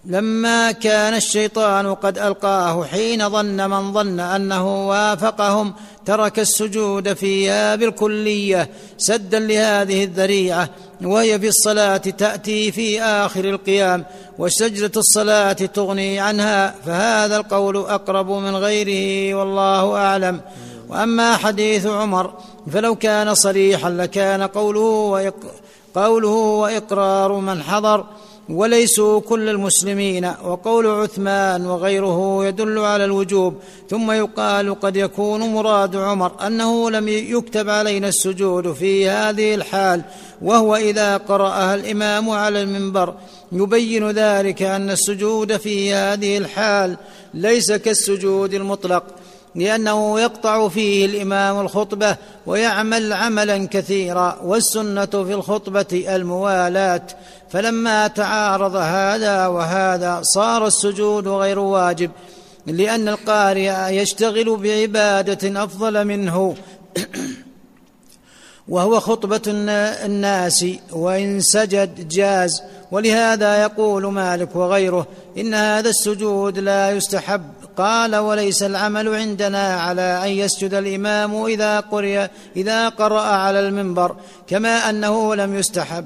لما 0.04 0.72
كان 0.72 1.14
الشيطان 1.14 1.94
قد 1.94 2.18
ألقاه 2.18 2.84
حين 2.84 3.28
ظن 3.28 3.70
من 3.70 3.92
ظن 3.92 4.20
أنه 4.20 4.88
وافقهم 4.88 5.74
ترك 6.06 6.38
السجود 6.38 7.12
فيها 7.12 7.76
بالكلية. 7.76 8.70
سدا 8.98 9.38
لهذه 9.38 10.04
الذريعة 10.04 10.68
وهي 11.02 11.38
في 11.38 11.48
الصلاة 11.48 11.96
تأتي 11.96 12.72
في 12.72 13.02
آخر 13.02 13.44
القيام 13.44 14.04
وسجده 14.38 15.00
الصلاة 15.00 15.52
تغني 15.52 16.20
عنها. 16.20 16.74
فهذا 16.86 17.36
القول 17.36 17.76
أقرب 17.76 18.30
من 18.30 18.56
غيره 18.56 19.34
والله 19.34 19.96
أعلم. 19.96 20.40
وأما 20.90 21.36
حديث 21.36 21.86
عمر 21.86 22.32
فلو 22.72 22.94
كان 22.94 23.34
صريحا 23.34 23.90
لكان 23.90 24.42
قوله 24.42 24.80
وإق... 24.80 25.34
قوله 25.94 26.28
وإقرار 26.28 27.32
من 27.32 27.62
حضر 27.62 28.04
وليسوا 28.48 29.20
كل 29.20 29.48
المسلمين 29.48 30.32
وقول 30.44 30.86
عثمان 30.86 31.66
وغيره 31.66 32.44
يدل 32.44 32.78
على 32.78 33.04
الوجوب 33.04 33.54
ثم 33.90 34.10
يقال 34.10 34.80
قد 34.80 34.96
يكون 34.96 35.40
مراد 35.40 35.96
عمر 35.96 36.46
أنه 36.46 36.90
لم 36.90 37.08
يكتب 37.08 37.68
علينا 37.68 38.08
السجود 38.08 38.72
في 38.72 39.08
هذه 39.08 39.54
الحال 39.54 40.02
وهو 40.42 40.76
إذا 40.76 41.16
قرأها 41.16 41.74
الإمام 41.74 42.30
على 42.30 42.62
المنبر 42.62 43.14
يبين 43.52 44.10
ذلك 44.10 44.62
أن 44.62 44.90
السجود 44.90 45.56
في 45.56 45.94
هذه 45.94 46.38
الحال 46.38 46.96
ليس 47.34 47.72
كالسجود 47.72 48.54
المطلق. 48.54 49.04
لأنه 49.54 50.20
يقطع 50.20 50.68
فيه 50.68 51.06
الإمام 51.06 51.60
الخطبة 51.60 52.16
ويعمل 52.46 53.12
عملا 53.12 53.68
كثيرا 53.70 54.38
والسنة 54.42 55.04
في 55.06 55.34
الخطبة 55.34 56.04
الموالاة 56.08 57.02
فلما 57.50 58.06
تعارض 58.06 58.76
هذا 58.76 59.46
وهذا 59.46 60.20
صار 60.22 60.66
السجود 60.66 61.28
غير 61.28 61.58
واجب 61.58 62.10
لأن 62.66 63.08
القارئ 63.08 63.94
يشتغل 63.94 64.56
بعبادة 64.56 65.64
أفضل 65.64 66.04
منه. 66.04 66.56
وهو 68.68 69.00
خطبة 69.00 69.42
الناس 70.04 70.66
وإن 70.92 71.40
سجد 71.40 72.08
جاز. 72.08 72.62
ولهذا 72.90 73.62
يقول 73.62 74.06
مالك 74.06 74.56
وغيره 74.56 75.06
إن 75.38 75.54
هذا 75.54 75.88
السجود 75.88 76.58
لا 76.58 76.90
يستحب. 76.90 77.42
قال 77.80 78.16
وليس 78.16 78.62
العمل 78.62 79.14
عندنا 79.14 79.80
على 79.80 80.24
أن 80.24 80.30
يسجد 80.30 80.74
الإمام 80.74 81.44
إذا 81.44 81.80
قرئ 81.80 82.26
إذا 82.56 82.88
قرأ 82.88 83.20
على 83.20 83.60
المنبر 83.60 84.16
كما 84.46 84.90
أنه 84.90 85.34
لم 85.34 85.54
يستحب. 85.54 86.04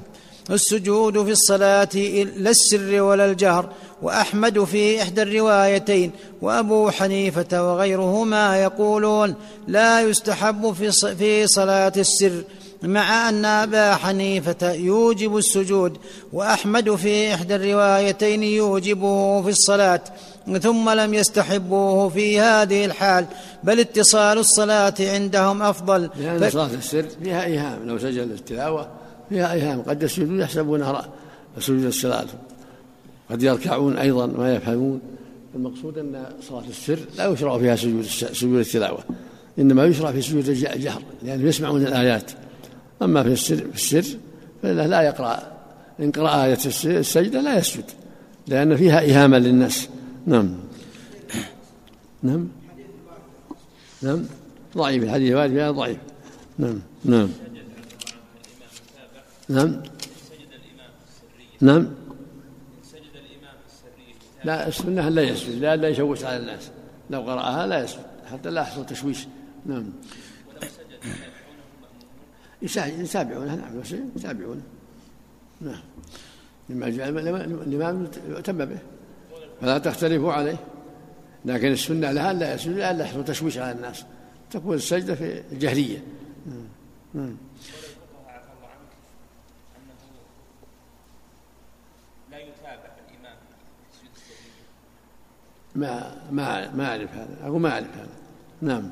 السجود 0.50 1.24
في 1.24 1.30
الصلاة 1.30 1.94
لا 2.36 2.50
السر 2.50 3.02
ولا 3.02 3.26
الجهر 3.26 3.68
وأحمد 4.02 4.64
في 4.64 5.02
إحدى 5.02 5.22
الروايتين 5.22 6.10
وأبو 6.42 6.90
حنيفة 6.90 7.72
وغيرهما 7.72 8.62
يقولون 8.62 9.34
لا 9.68 10.00
يستحب 10.00 10.72
في 11.18 11.46
صلاة 11.46 11.92
السر. 11.96 12.42
مع 12.84 13.28
أن 13.28 13.44
أبا 13.44 13.94
حنيفة 13.94 14.72
يوجب 14.72 15.36
السجود 15.36 15.96
وأحمد 16.32 16.94
في 16.94 17.34
إحدى 17.34 17.56
الروايتين 17.56 18.42
يوجبه 18.42 19.42
في 19.42 19.48
الصلاة 19.48 20.00
ثم 20.62 20.90
لم 20.90 21.14
يستحبوه 21.14 22.08
في 22.08 22.40
هذه 22.40 22.84
الحال 22.84 23.26
بل 23.64 23.80
اتصال 23.80 24.38
الصلاة 24.38 24.94
عندهم 25.00 25.62
أفضل. 25.62 26.10
لأن 26.16 26.48
ف... 26.48 26.52
صلاة 26.52 26.74
السر 26.74 27.06
فيها 27.22 27.44
إيهام 27.44 27.88
لو 27.88 27.98
سجل 27.98 28.22
التلاوة 28.22 28.88
فيها 29.28 29.52
إيهام. 29.52 29.82
قد 29.82 30.02
يسجدون 30.02 30.40
يحسبونها 30.40 31.08
سجود 31.58 31.84
الصلاة. 31.84 32.26
قد 33.30 33.42
يركعون 33.42 33.96
أيضا 33.96 34.26
ما 34.26 34.54
يفهمون. 34.54 35.00
المقصود 35.54 35.98
أن 35.98 36.26
صلاة 36.48 36.64
السر 36.68 36.98
لا 37.18 37.26
يشرع 37.26 37.58
فيها 37.58 37.76
سجود 37.76 38.04
سجود 38.32 38.58
التلاوة 38.58 39.04
إنما 39.58 39.84
يشرع 39.84 40.12
في 40.12 40.22
سجود 40.22 40.48
الجهر 40.48 41.02
لأنهم 41.22 41.46
يسمعون 41.46 41.82
الآيات. 41.86 42.30
أما 43.02 43.22
في 43.22 43.28
السر 43.28 43.56
في 43.56 43.74
السر 43.74 44.18
فإنه 44.62 44.86
لا 44.86 45.02
يقرأ 45.02 45.54
إن 46.00 46.10
قرأ 46.10 46.44
آية 46.44 46.58
السجدة 46.84 47.40
لا 47.40 47.58
يسجد 47.58 47.84
لأن 48.46 48.76
فيها 48.76 49.00
إهامة 49.00 49.38
للناس. 49.38 49.88
نعم. 50.26 50.56
نعم. 52.22 52.48
نعم. 54.02 54.24
ضعيف 54.76 55.02
الحديث 55.02 55.30
الوارد 55.30 55.50
فيها 55.50 55.70
ضعيف. 55.70 55.98
نعم. 56.58 56.80
نعم. 57.04 57.28
نعم. 59.48 59.82
نعم. 61.60 61.88
لا 64.44 64.68
السنة 64.68 65.08
لا 65.08 65.22
يسجد 65.22 65.64
لا 65.64 65.88
يشوش 65.88 66.24
على 66.24 66.36
الناس. 66.36 66.70
لو 67.10 67.20
قرأها 67.20 67.66
لا 67.66 67.84
يسجد 67.84 68.00
حتى 68.32 68.50
لا 68.50 68.60
يحصل 68.60 68.86
تشويش. 68.86 69.26
نعم. 69.66 69.92
يتابعونه 72.62 73.54
نعم 73.54 73.82
يتابعونه 74.16 74.62
نعم. 75.60 75.80
لما 76.68 76.88
جاء 76.88 77.08
الإمام 77.08 78.08
يؤتم 78.28 78.64
به. 78.64 78.78
فلا 79.60 79.78
تختلفوا 79.78 80.32
عليه. 80.32 80.56
لكن 81.44 81.72
السنة 81.72 82.12
لها 82.12 82.32
لا 82.32 82.54
يسجد 82.54 82.76
لا 82.76 83.04
يحصل 83.04 83.24
تشويش 83.24 83.58
على 83.58 83.72
الناس. 83.72 84.04
تكون 84.50 84.76
السجدة 84.76 85.14
في 85.14 85.42
الجهرية 85.52 86.02
نعم. 86.46 86.66
نعم. 87.14 87.36
ما 95.74 96.16
ما 96.30 96.70
ما 96.70 96.86
أعرف 96.86 97.14
هذا. 97.14 97.36
أقول 97.42 97.60
ما 97.60 97.70
أعرف 97.70 97.96
هذا. 97.96 98.08
نعم. 98.62 98.90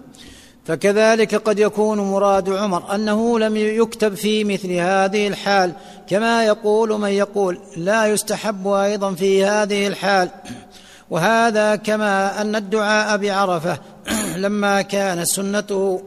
فكذلك 0.65 1.35
قد 1.35 1.59
يكون 1.59 1.99
مراد 1.99 2.51
عمر 2.51 2.95
أنه 2.95 3.39
لم 3.39 3.57
يكتب 3.57 4.15
في 4.15 4.45
مثل 4.45 4.73
هذه 4.73 5.29
الحال 5.29 5.73
كما 6.09 6.45
يقول 6.45 7.01
من 7.01 7.09
يقول 7.09 7.59
لا 7.77 8.07
يستحب 8.07 8.69
أيضا 8.69 9.15
في 9.15 9.45
هذه 9.45 9.87
الحال. 9.87 10.29
وهذا 11.11 11.77
كما 11.77 12.41
أن 12.41 12.57
الدعاء 12.57 13.17
بعرفة 13.17 13.79
لما 14.37 14.83
كان 14.83 15.25
سنته. 15.25 16.03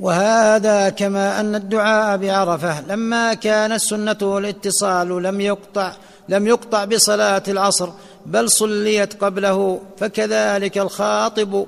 وهذا 0.00 0.88
كما 0.88 1.40
أن 1.40 1.54
الدعاء 1.54 2.16
بعرفة 2.16 2.80
لما 2.80 3.34
كانت 3.34 3.80
سنته 3.80 4.38
الاتصال 4.38 5.22
لم 5.22 5.40
يقطع 5.40 5.92
لم 6.28 6.46
يقطع 6.46 6.84
بصلاة 6.84 7.42
العصر 7.48 7.88
بل 8.26 8.50
صليت 8.50 9.24
قبله 9.24 9.80
فكذلك 9.98 10.78
الخاطب 10.78 11.66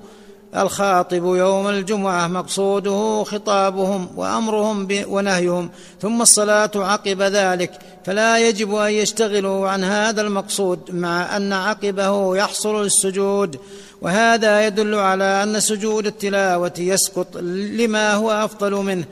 الخاطب 0.56 1.24
يوم 1.24 1.68
الجمعة 1.68 2.28
مقصوده 2.28 3.24
خطابهم 3.24 4.08
وأمرهم 4.16 4.88
ونهيهم 5.06 5.70
ثم 6.00 6.22
الصلاة 6.22 6.70
عقب 6.76 7.22
ذلك 7.22 7.78
فلا 8.04 8.48
يجب 8.48 8.74
أن 8.74 8.92
يشتغلوا 8.92 9.68
عن 9.68 9.84
هذا 9.84 10.22
المقصود 10.22 10.78
مع 10.90 11.36
أن 11.36 11.52
عقبه 11.52 12.36
يحصل 12.36 12.84
السجود 12.84 13.58
وهذا 14.02 14.66
يدل 14.66 14.94
على 14.94 15.42
أن 15.42 15.60
سجود 15.60 16.06
التلاوة 16.06 16.72
يسقط 16.78 17.36
لما 17.36 18.14
هو 18.14 18.30
أفضل 18.30 18.72
منه 18.72 19.04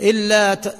إلا 0.00 0.54
ت... 0.54 0.74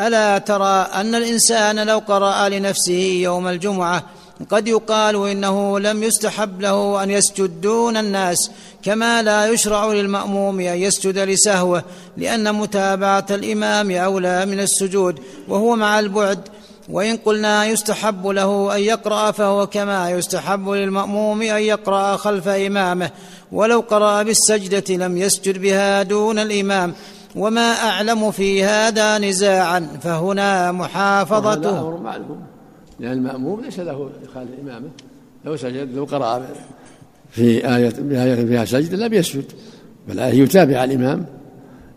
ألا 0.00 0.38
ترى 0.38 0.88
أن 0.94 1.14
الإنسان 1.14 1.86
لو 1.86 1.98
قرأ 1.98 2.48
لنفسه 2.48 3.20
يوم 3.22 3.48
الجمعة 3.48 4.04
قد 4.50 4.68
يقال 4.68 5.28
إنه 5.28 5.78
لم 5.78 6.02
يستحب 6.02 6.60
له 6.60 7.02
أن 7.02 7.10
يسجد 7.10 7.60
دون 7.60 7.96
الناس 7.96 8.50
كما 8.82 9.22
لا 9.22 9.46
يشرع 9.46 9.92
للمأموم 9.92 10.60
أن 10.60 10.78
يسجد 10.78 11.18
لسهوة 11.18 11.84
لأن 12.16 12.54
متابعة 12.54 13.26
الإمام 13.30 13.90
أولى 13.90 14.46
من 14.46 14.60
السجود 14.60 15.20
وهو 15.48 15.76
مع 15.76 15.98
البعد 15.98 16.48
وإن 16.88 17.16
قلنا 17.16 17.66
يستحب 17.66 18.26
له 18.26 18.76
أن 18.76 18.80
يقرأ 18.80 19.30
فهو 19.30 19.66
كما 19.66 20.10
يستحب 20.10 20.68
للمأموم 20.68 21.42
أن 21.42 21.62
يقرأ 21.62 22.16
خلف 22.16 22.48
إمامه 22.48 23.10
ولو 23.52 23.80
قرأ 23.80 24.22
بالسجدة 24.22 24.94
لم 24.96 25.16
يسجد 25.16 25.58
بها 25.58 26.02
دون 26.02 26.38
الإمام 26.38 26.94
وما 27.36 27.72
أعلم 27.72 28.30
في 28.30 28.64
هذا 28.64 29.18
نزاعا 29.18 29.88
فهنا 30.02 30.72
محافظته. 30.72 32.00
لأن 33.00 33.12
المأموم 33.12 33.60
ليس 33.60 33.78
له 33.78 34.10
يخالف 34.24 34.50
إمامة 34.62 34.88
لو 35.44 35.56
سجد 35.56 35.94
لو 35.94 36.04
قرأ 36.04 36.46
في 37.30 37.76
آية 37.76 37.92
بآية 37.98 38.46
فيها 38.46 38.64
سجد 38.64 38.94
لم 38.94 39.14
يسجد 39.14 39.44
بل 40.08 40.18
يتابع 40.18 40.84
الإمام 40.84 41.26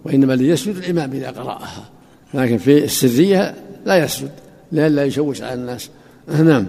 وإنما 0.06 0.34
الذي 0.34 0.48
يسجد 0.48 0.76
الإمام 0.76 1.12
إذا 1.12 1.30
قرأها. 1.30 1.90
لكن 2.34 2.58
في 2.58 2.84
السرية 2.84 3.56
لا 3.86 3.98
يسجد 3.98 4.32
لئلا 4.72 5.04
يشوش 5.04 5.42
على 5.42 5.54
الناس. 5.54 5.90
نعم. 6.28 6.68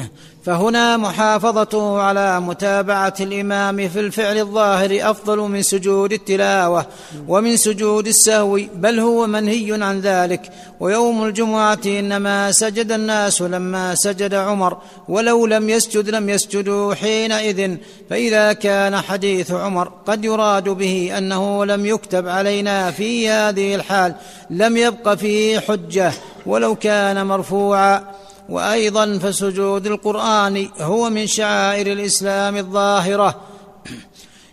فهنا 0.46 0.96
محافظته 0.96 2.00
على 2.00 2.40
متابعة 2.40 3.14
الإمام 3.20 3.88
في 3.88 4.00
الفعل 4.00 4.38
الظاهر 4.38 5.10
أفضل 5.10 5.38
من 5.38 5.62
سجود 5.62 6.12
التلاوة 6.12 6.86
ومن 7.28 7.56
سجود 7.56 8.06
السهو 8.06 8.60
بل 8.74 8.98
هو 8.98 9.26
منهي 9.26 9.82
عن 9.82 10.00
ذلك. 10.00 10.50
ويوم 10.80 11.24
الجمعة 11.24 11.78
إنما 11.86 12.52
سجد 12.52 12.92
الناس 12.92 13.42
لما 13.42 13.94
سجد 13.94 14.34
عمر 14.34 14.76
ولو 15.08 15.46
لم 15.46 15.70
يسجد 15.70 16.10
لم 16.10 16.30
يسجدوا 16.30 16.94
حينئذ. 16.94 17.76
فإذا 18.10 18.52
كان 18.52 19.00
حديث 19.00 19.50
عمر 19.50 19.92
قد 20.06 20.24
يراد 20.24 20.68
به 20.68 21.18
أنه 21.18 21.64
لم 21.64 21.86
يكتب 21.86 22.28
علينا 22.28 22.90
في 22.90 23.28
هذه 23.28 23.74
الحال 23.74 24.14
لم 24.50 24.76
يبق 24.76 25.14
فيه 25.14 25.58
حجة 25.58 26.12
ولو 26.46 26.74
كان 26.74 27.26
مرفوعا. 27.26 28.25
وأيضا 28.48 29.18
فسجود 29.18 29.86
القرآن 29.86 30.68
هو 30.80 31.10
من 31.10 31.26
شعائر 31.26 31.92
الإسلام 31.92 32.56
الظاهرة. 32.56 33.40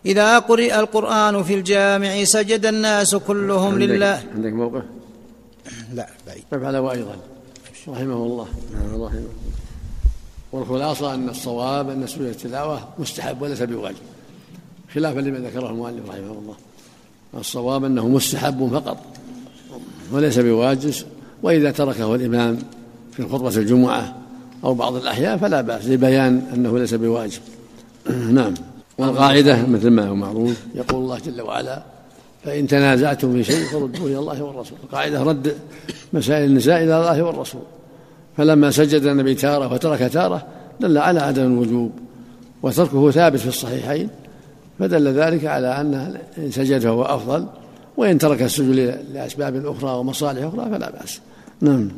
إذا 0.05 0.39
قرئ 0.39 0.79
القرآن 0.79 1.43
في 1.43 1.53
الجامع 1.53 2.23
سجد 2.23 2.65
الناس 2.65 3.15
كلهم 3.15 3.73
عندك 3.73 3.85
لله. 3.85 4.23
عندك 4.35 4.53
موقف 4.53 4.83
لا 5.93 6.09
بعيد. 6.27 6.43
فعله 6.51 6.91
أيضا 6.91 7.15
رحمه 7.87 8.15
الله 8.15 8.47
رحمه 8.75 8.95
الله. 8.95 9.23
والخلاصة 10.51 11.13
أن 11.13 11.29
الصواب 11.29 11.89
أن 11.89 12.07
سجود 12.07 12.27
التلاوة 12.27 12.89
مستحب 12.99 13.41
وليس 13.41 13.61
بواجب. 13.61 13.95
خلافا 14.93 15.19
لما 15.19 15.39
ذكره 15.49 15.69
المؤلف 15.69 16.09
رحمه 16.09 16.31
الله. 16.31 16.55
الصواب 17.37 17.85
أنه 17.85 18.07
مستحب 18.07 18.69
فقط 18.73 18.97
وليس 20.11 20.39
بواجب. 20.39 20.93
وإذا 21.43 21.71
تركه 21.71 22.15
الإمام 22.15 22.59
في 23.15 23.23
خطبة 23.23 23.57
الجمعة 23.57 24.15
أو 24.63 24.73
بعض 24.73 24.95
الأحيان 24.95 25.37
فلا 25.37 25.61
بأس 25.61 25.85
لبيان 25.85 26.41
أنه 26.53 26.79
ليس 26.79 26.93
بواجب. 26.93 27.41
نعم. 28.31 28.53
والقاعدة 28.97 29.67
مثل 29.67 29.89
ما 29.89 30.07
هو 30.07 30.15
معروف. 30.15 30.63
يقول 30.75 31.01
الله 31.01 31.19
جل 31.19 31.41
وعلا 31.41 31.83
فإن 32.43 32.67
تنازعتم 32.67 33.33
في 33.33 33.43
شيء 33.43 33.65
فردوه 33.65 34.07
إلى 34.07 34.19
الله 34.19 34.43
والرسول. 34.43 34.77
القاعدة 34.83 35.23
رد 35.23 35.55
مسائل 36.13 36.45
النساء 36.49 36.83
إلى 36.83 36.97
الله 36.97 37.23
والرسول. 37.23 37.61
فلما 38.37 38.71
سجد 38.71 39.03
النبي 39.03 39.35
تارة 39.35 39.73
وترك 39.73 39.99
تارة 39.99 40.45
دل 40.79 40.97
على 40.97 41.19
عدم 41.19 41.43
الوجوب. 41.45 41.91
وتركه 42.63 43.11
ثابت 43.11 43.39
في 43.39 43.47
الصحيحين 43.47 44.09
فدل 44.79 45.07
ذلك 45.07 45.45
على 45.45 45.81
أن 45.81 46.17
إن 46.37 46.51
سجد 46.51 46.81
فهو 46.81 47.03
أفضل 47.03 47.45
وإن 47.97 48.17
ترك 48.17 48.41
السجود 48.41 48.75
لأسباب 49.13 49.65
أخرى 49.65 49.91
ومصالح 49.91 50.43
أخرى 50.43 50.69
فلا 50.71 50.91
بأس. 50.91 51.19
نعم. 51.61 51.89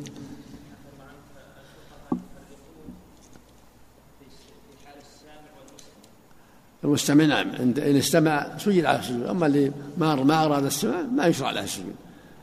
المستمع 6.86 7.26
نعم 7.26 7.50
إن 7.78 7.96
استمع 7.96 8.58
سجد 8.58 8.86
على 8.86 9.00
السجود. 9.00 9.24
أما 9.24 9.46
اللي 9.46 9.72
ما 9.98 10.16
ما 10.16 10.46
أراد 10.46 10.66
السماع 10.66 11.02
ما 11.02 11.26
يشرع 11.28 11.52
له 11.52 11.64
السجود. 11.64 11.96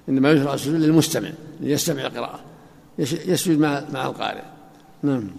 إنما 0.09 0.30
يشرع 0.30 0.55
السجود 0.55 0.74
للمستمع 0.74 1.30
ليستمع 1.61 2.07
القراءة. 2.07 2.40
يسجد 2.99 3.59
مع 3.59 3.84
مع 3.93 4.07
القارئ. 4.07 4.43
نعم. 5.03 5.30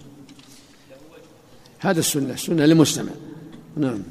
هذا 1.78 2.00
السنة 2.00 2.32
السنة 2.32 2.64
للمستمع. 2.64 3.12
نعم. 3.76 4.02